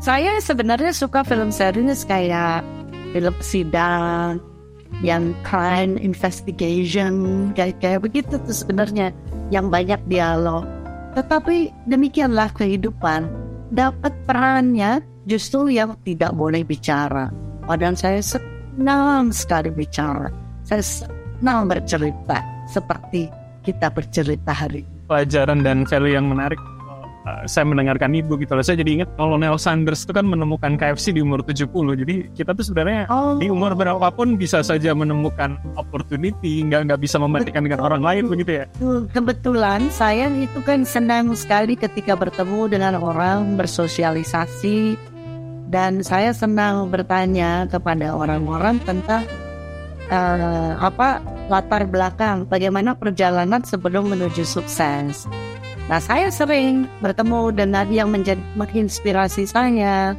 Saya 0.00 0.40
sebenarnya 0.40 0.96
suka 0.96 1.20
film 1.20 1.52
serius 1.52 2.08
kayak 2.08 2.64
film 3.12 3.36
sidang, 3.44 4.40
yang 5.04 5.36
crime 5.46 5.94
investigation 6.00 7.50
kayak 7.54 7.78
kayak 7.78 8.02
begitu 8.02 8.36
tuh 8.42 8.56
sebenarnya 8.56 9.14
yang 9.54 9.70
banyak 9.70 9.98
dialog 10.10 10.66
tetapi 11.14 11.72
demikianlah 11.86 12.52
kehidupan. 12.54 13.48
dapat 13.70 14.10
perannya 14.26 14.98
justru 15.30 15.70
yang 15.70 15.94
tidak 16.02 16.34
boleh 16.34 16.66
bicara. 16.66 17.30
Padahal 17.62 17.94
saya 17.94 18.18
senang 18.18 19.30
sekali 19.30 19.70
bicara. 19.70 20.26
Saya 20.66 20.82
senang 20.82 21.70
bercerita 21.70 22.42
seperti 22.66 23.30
kita 23.62 23.94
bercerita 23.94 24.50
hari 24.50 24.82
ini. 24.82 25.06
pelajaran 25.06 25.62
dan 25.62 25.86
value 25.86 26.18
yang 26.18 26.26
menarik 26.26 26.58
uh, 27.30 27.46
saya 27.46 27.64
mendengarkan 27.66 28.10
ibu 28.10 28.34
gitu 28.42 28.58
loh. 28.58 28.64
Saya 28.66 28.82
jadi 28.82 29.02
ingat 29.02 29.14
Colonel 29.14 29.54
Sanders 29.54 30.02
itu 30.02 30.10
kan 30.10 30.26
menemukan 30.26 30.74
KFC 30.74 31.14
di 31.14 31.22
umur 31.22 31.46
70. 31.46 31.70
Jadi 32.02 32.14
kita 32.34 32.50
tuh 32.52 32.66
sebenarnya 32.66 33.06
Oh, 33.06 33.38
di 33.38 33.46
umur 33.46 33.78
berapapun 33.78 34.34
bisa 34.34 34.60
saja 34.66 34.90
menemukan 34.92 35.54
opportunity, 35.78 36.66
nggak 36.66 36.90
nggak 36.90 37.00
bisa 37.00 37.16
membandingkan 37.22 37.62
dengan 37.64 37.80
orang 37.86 38.02
lain 38.02 38.26
begitu 38.26 38.62
ya. 38.62 38.64
Betul. 38.74 38.98
Kebetulan 39.14 39.80
saya 39.94 40.26
itu 40.34 40.60
kan 40.66 40.82
senang 40.82 41.32
sekali 41.38 41.78
ketika 41.78 42.18
bertemu 42.18 42.66
dengan 42.66 42.94
orang 42.98 43.54
bersosialisasi 43.54 44.98
dan 45.70 46.02
saya 46.02 46.34
senang 46.34 46.90
bertanya 46.90 47.70
kepada 47.70 48.10
orang-orang 48.18 48.82
tentang 48.82 49.22
eh, 50.10 50.72
apa 50.74 51.22
latar 51.46 51.86
belakang 51.86 52.46
bagaimana 52.46 52.98
perjalanan 52.98 53.62
sebelum 53.62 54.10
menuju 54.10 54.42
sukses. 54.42 55.26
Nah, 55.90 55.98
saya 55.98 56.30
sering 56.30 56.86
bertemu 57.02 57.50
dengan 57.50 57.90
yang 57.90 58.14
menjadi 58.14 58.38
menginspirasi 58.54 59.50
saya. 59.50 60.14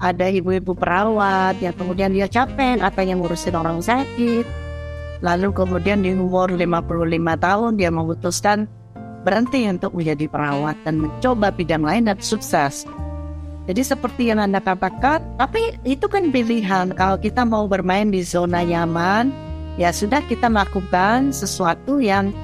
Ada 0.00 0.32
ibu-ibu 0.32 0.72
perawat 0.72 1.60
yang 1.60 1.76
kemudian 1.76 2.16
dia 2.16 2.24
capek 2.24 2.80
atau 2.80 3.04
yang 3.04 3.20
ngurusin 3.20 3.52
orang 3.52 3.84
sakit. 3.84 4.48
Lalu 5.20 5.52
kemudian 5.52 6.00
di 6.00 6.16
umur 6.16 6.48
55 6.48 7.12
tahun 7.44 7.72
dia 7.76 7.92
memutuskan 7.92 8.64
berhenti 9.22 9.68
untuk 9.68 9.92
menjadi 9.92 10.26
perawat 10.32 10.80
dan 10.82 11.04
mencoba 11.04 11.52
bidang 11.52 11.84
lain 11.84 12.08
dan 12.08 12.16
sukses. 12.18 12.88
Jadi 13.68 13.84
seperti 13.84 14.32
yang 14.32 14.40
Anda 14.40 14.64
katakan, 14.64 15.22
tapi 15.36 15.76
itu 15.84 16.08
kan 16.08 16.32
pilihan. 16.32 16.96
Kalau 16.96 17.20
kita 17.20 17.44
mau 17.44 17.68
bermain 17.68 18.08
di 18.08 18.24
zona 18.24 18.64
nyaman, 18.64 19.28
ya 19.76 19.92
sudah 19.94 20.24
kita 20.24 20.48
melakukan 20.48 21.30
sesuatu 21.30 22.02
yang 22.02 22.34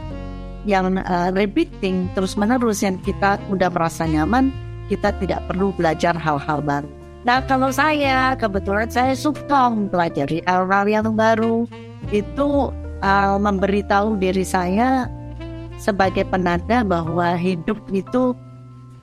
yang 0.69 1.01
uh, 1.01 1.33
repeating 1.33 2.13
terus 2.13 2.37
menerus 2.37 2.85
yang 2.85 3.01
kita 3.01 3.41
udah 3.49 3.73
merasa 3.73 4.05
nyaman, 4.05 4.53
kita 4.93 5.17
tidak 5.17 5.41
perlu 5.49 5.73
belajar 5.73 6.13
hal-hal 6.13 6.61
baru. 6.61 6.89
Nah 7.25 7.41
kalau 7.49 7.73
saya 7.73 8.37
kebetulan 8.37 8.93
saya 8.93 9.17
suka 9.17 9.73
mempelajari 9.73 10.45
hal-hal 10.45 10.85
yang 10.85 11.09
baru 11.17 11.65
itu 12.13 12.71
uh, 13.01 13.37
memberitahu 13.41 14.21
diri 14.21 14.45
saya 14.45 15.09
sebagai 15.81 16.29
penanda 16.29 16.85
bahwa 16.85 17.33
hidup 17.39 17.81
itu 17.91 18.37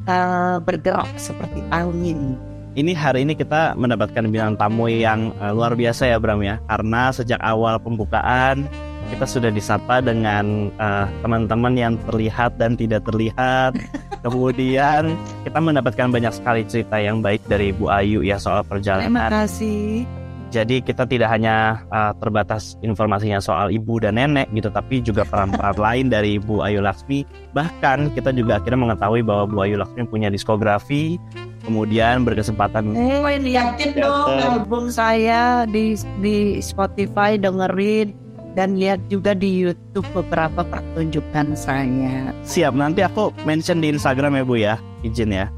uh, 0.06 0.62
bergerak 0.62 1.10
seperti 1.18 1.66
angin. 1.74 2.38
Ini 2.76 2.92
hari 2.92 3.24
ini 3.24 3.40
kita 3.40 3.72
mendapatkan 3.80 4.28
bintang 4.28 4.60
tamu 4.60 4.92
yang 4.92 5.32
eh, 5.40 5.56
luar 5.56 5.80
biasa 5.80 6.12
ya 6.12 6.20
Bram 6.20 6.44
ya 6.44 6.60
Karena 6.68 7.08
sejak 7.08 7.40
awal 7.40 7.80
pembukaan 7.80 8.68
kita 9.16 9.26
sudah 9.26 9.52
disapa 9.52 10.04
dengan 10.04 10.70
eh, 10.76 11.08
teman-teman 11.24 11.74
yang 11.80 11.94
terlihat 12.12 12.60
dan 12.60 12.76
tidak 12.76 13.08
terlihat 13.08 13.76
Kemudian 14.26 15.14
kita 15.46 15.60
mendapatkan 15.62 16.10
banyak 16.10 16.34
sekali 16.34 16.66
cerita 16.66 16.98
yang 16.98 17.22
baik 17.22 17.46
dari 17.46 17.70
Bu 17.70 17.94
Ayu 17.94 18.26
ya 18.26 18.42
soal 18.42 18.66
Terima 18.66 18.82
perjalanan 18.82 19.30
kasih. 19.30 20.02
Jadi 20.50 20.82
kita 20.82 21.06
tidak 21.06 21.30
hanya 21.30 21.86
uh, 21.94 22.10
terbatas 22.18 22.74
informasinya 22.82 23.38
soal 23.38 23.70
ibu 23.70 24.02
dan 24.02 24.18
nenek 24.18 24.50
gitu, 24.58 24.74
tapi 24.74 25.06
juga 25.06 25.22
peran-peran 25.30 25.78
lain 25.78 26.06
dari 26.10 26.42
Ibu 26.42 26.66
Ayu 26.66 26.82
Laksmi. 26.82 27.22
Bahkan 27.54 28.18
kita 28.18 28.34
juga 28.34 28.58
akhirnya 28.58 28.82
mengetahui 28.90 29.22
bahwa 29.22 29.46
Bu 29.46 29.58
Ayu 29.62 29.78
Laksmi 29.78 30.10
punya 30.10 30.34
diskografi, 30.34 31.22
kemudian 31.62 32.26
berkesempatan 32.26 32.98
Eh, 32.98 33.22
liatin 33.46 33.94
dong 33.94 34.42
album 34.42 34.90
saya 34.90 35.70
di 35.70 35.94
di 36.18 36.58
Spotify 36.66 37.38
dengerin 37.38 38.25
dan 38.56 38.80
lihat 38.80 39.04
juga 39.12 39.36
di 39.36 39.52
YouTube 39.68 40.08
beberapa 40.16 40.64
pertunjukan 40.64 41.54
saya. 41.54 42.32
siap. 42.48 42.74
Nanti 42.74 43.04
aku 43.04 43.36
mention 43.44 43.84
di 43.84 43.92
Instagram 43.92 44.40
ya 44.40 44.44
Bu 44.48 44.56
ya, 44.56 44.76
izin 45.04 45.36
ya. 45.36 45.52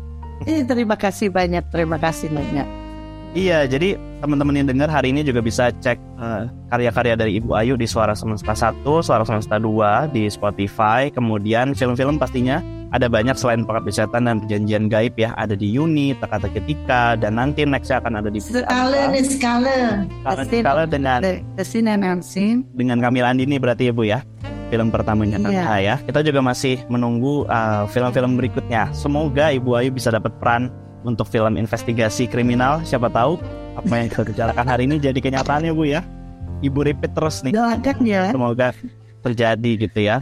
Eh, 0.45 0.65
terima 0.65 0.97
kasih 0.97 1.29
banyak, 1.29 1.69
terima 1.69 1.97
kasih 2.01 2.29
banyak. 2.33 2.86
Iya, 3.37 3.69
jadi 3.69 3.93
teman-teman 4.17 4.57
yang 4.57 4.65
dengar 4.65 4.89
hari 4.89 5.13
ini 5.13 5.21
juga 5.21 5.45
bisa 5.45 5.69
cek 5.69 6.01
uh, 6.17 6.49
karya-karya 6.73 7.13
dari 7.13 7.37
Ibu 7.37 7.53
Ayu 7.53 7.77
di 7.77 7.85
Suara 7.85 8.17
Semesta 8.17 8.57
1, 8.57 8.81
Suara 8.81 9.21
Semesta 9.21 9.61
2 9.61 10.09
di 10.09 10.25
Spotify, 10.25 11.13
kemudian 11.13 11.77
film-film 11.77 12.17
pastinya 12.17 12.65
ada 12.89 13.05
banyak 13.05 13.37
selain 13.37 13.61
Pengabdi 13.61 13.93
Setan 13.93 14.25
dan 14.25 14.41
Perjanjian 14.41 14.89
Gaib 14.89 15.13
ya, 15.21 15.37
ada 15.37 15.53
di 15.53 15.69
Uni, 15.77 16.17
Teka-teki 16.17 16.65
Tika, 16.65 17.13
dan 17.13 17.37
nanti 17.37 17.61
nextnya 17.61 18.01
akan 18.01 18.25
ada 18.25 18.33
di 18.33 18.41
Skala 18.41 19.13
nih 19.13 19.21
skala. 19.21 19.77
Skala 20.25 20.81
of 20.87 20.89
dengan 20.89 21.21
the, 21.21 21.61
scene 21.61 21.85
and 21.93 22.01
unseen. 22.01 22.65
dengan 22.73 22.97
Kamila 23.05 23.29
Andini 23.29 23.61
berarti 23.61 23.85
ya 23.85 23.93
Bu 23.93 24.01
ya 24.01 24.25
film 24.73 24.89
pertamanya 24.89 25.37
Iya. 25.37 25.45
Tante 25.45 25.77
ya 25.85 25.95
kita 26.09 26.19
juga 26.25 26.41
masih 26.41 26.81
menunggu 26.89 27.45
uh, 27.45 27.85
film-film 27.93 28.33
berikutnya 28.35 28.89
semoga 28.97 29.53
Ibu 29.53 29.77
Ayu 29.77 29.93
bisa 29.93 30.09
dapat 30.09 30.33
peran 30.41 30.73
untuk 31.05 31.29
film 31.29 31.57
investigasi 31.57 32.25
kriminal 32.25 32.81
siapa 32.81 33.11
tahu 33.11 33.37
apa 33.77 33.93
yang 33.93 34.07
kita 34.09 34.23
bicarakan 34.25 34.65
hari 34.65 34.83
ini 34.89 34.97
jadi 34.97 35.19
kenyataan 35.19 35.67
ya 35.67 35.73
Bu 35.73 35.85
ya 35.85 36.01
Ibu 36.57 36.89
repeat 36.89 37.13
terus 37.13 37.45
nih 37.45 37.53
Doakan 37.53 37.97
ya. 38.01 38.33
semoga 38.33 38.73
terjadi 39.21 39.71
gitu 39.87 39.99
ya 40.01 40.17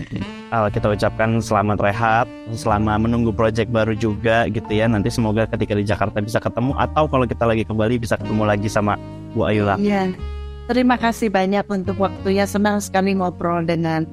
Uh, 0.54 0.70
kita 0.70 0.94
ucapkan 0.94 1.42
selamat 1.42 1.82
rehat 1.82 2.28
selama 2.54 3.02
menunggu 3.02 3.34
project 3.34 3.74
baru 3.74 3.98
juga 3.98 4.46
gitu 4.46 4.70
ya 4.70 4.86
nanti 4.86 5.10
semoga 5.10 5.50
ketika 5.50 5.74
di 5.74 5.82
Jakarta 5.82 6.22
bisa 6.22 6.38
ketemu 6.38 6.72
atau 6.78 7.10
kalau 7.10 7.26
kita 7.26 7.50
lagi 7.50 7.66
kembali 7.66 7.98
bisa 7.98 8.14
ketemu 8.14 8.46
lagi 8.46 8.70
sama 8.70 8.94
Bu 9.34 9.50
Ayu 9.50 9.66
lah 9.66 9.76
Iya. 9.82 10.14
Terima 10.70 10.98
kasih 11.02 11.34
banyak 11.34 11.66
untuk 11.70 11.98
waktunya. 11.98 12.46
Senang 12.46 12.78
sekali 12.78 13.18
ngobrol 13.18 13.66
dengan 13.66 14.06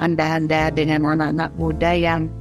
Anda-anda 0.00 0.72
dengan 0.72 1.04
anak-anak 1.04 1.52
muda 1.60 1.92
yang 1.96 2.32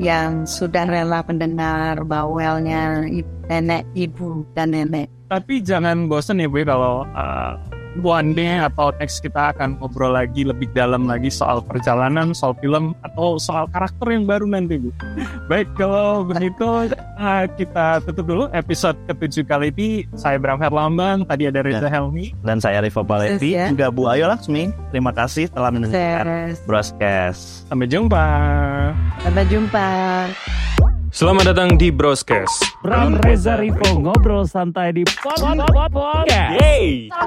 yang 0.00 0.48
sudah 0.48 0.88
rela 0.88 1.20
mendengar 1.26 2.00
bawelnya 2.04 3.04
nenek, 3.48 3.84
ibu, 3.92 4.44
dan 4.56 4.72
nenek. 4.72 5.12
Tapi 5.28 5.64
jangan 5.64 6.08
bosen 6.08 6.40
ya 6.40 6.48
Bu 6.48 6.60
ya, 6.60 6.76
kalau 6.76 7.08
uh, 7.16 7.56
one 8.00 8.32
day 8.32 8.56
atau 8.56 8.88
next 8.96 9.20
kita 9.20 9.52
akan 9.52 9.76
ngobrol 9.76 10.16
lagi 10.16 10.48
lebih 10.48 10.72
dalam 10.72 11.04
lagi 11.04 11.28
soal 11.28 11.60
perjalanan, 11.60 12.32
soal 12.32 12.56
film 12.56 12.96
atau 13.04 13.36
soal 13.36 13.68
karakter 13.68 14.16
yang 14.16 14.24
baru 14.24 14.48
nanti 14.48 14.80
Bu. 14.80 14.88
Baik 15.52 15.68
kalau 15.76 16.24
begitu 16.24 16.88
uh, 17.20 17.44
kita 17.52 18.00
tutup 18.08 18.24
dulu 18.24 18.44
episode 18.56 18.96
ketujuh 19.04 19.44
kali 19.44 19.68
ini. 19.76 19.90
Saya 20.16 20.40
Bram 20.40 20.56
Herlambang, 20.56 21.28
tadi 21.28 21.44
ada 21.48 21.60
Reza 21.60 21.88
Helmi. 21.88 22.32
dan 22.40 22.58
saya 22.58 22.80
Rivo 22.80 23.04
Palevi 23.04 23.52
Yes, 23.52 23.58
ya. 23.58 23.66
juga 23.68 23.86
Bu 23.92 24.08
Ayu 24.08 24.24
Laksmi 24.24 24.72
terima 24.88 25.12
kasih 25.12 25.52
telah 25.52 25.68
mendengarkan 25.68 26.56
Ses. 26.56 26.64
broadcast 26.64 27.68
Sampai 27.68 27.86
jumpa. 27.90 28.24
Sampai 29.20 29.44
jumpa. 29.50 29.86
Selamat 31.12 31.52
datang 31.52 31.76
di 31.76 31.92
Broscast. 31.92 32.80
Bram 32.80 33.20
Reza 33.20 33.60
Rivo 33.60 34.00
ngobrol 34.00 34.48
santai 34.48 34.96
di 34.96 35.04
podcast 35.04 35.44
Salah 35.44 35.68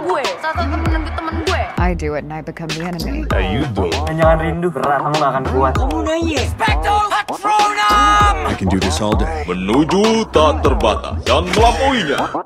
gue, 0.02 0.24
satu 0.42 0.66
temen 0.66 1.06
temen 1.14 1.36
gue. 1.46 1.62
I 1.78 1.94
do 1.94 2.18
it 2.18 2.26
and 2.26 2.34
I 2.34 2.42
become 2.42 2.66
the 2.74 2.82
enemy. 2.82 3.30
Ayo 3.30 3.62
dong. 3.78 3.94
Dan 4.10 4.18
jangan 4.18 4.38
rindu 4.42 4.74
berat, 4.74 5.06
kamu 5.06 5.16
gak 5.22 5.30
akan 5.38 5.44
kuat. 5.54 5.74
I 8.50 8.54
can 8.58 8.74
do 8.74 8.82
this 8.82 8.98
all 8.98 9.14
day. 9.14 9.46
Menuju 9.46 10.34
tak 10.34 10.66
terbatas 10.66 11.22
dan 11.22 11.46
melampauinya. 11.54 12.42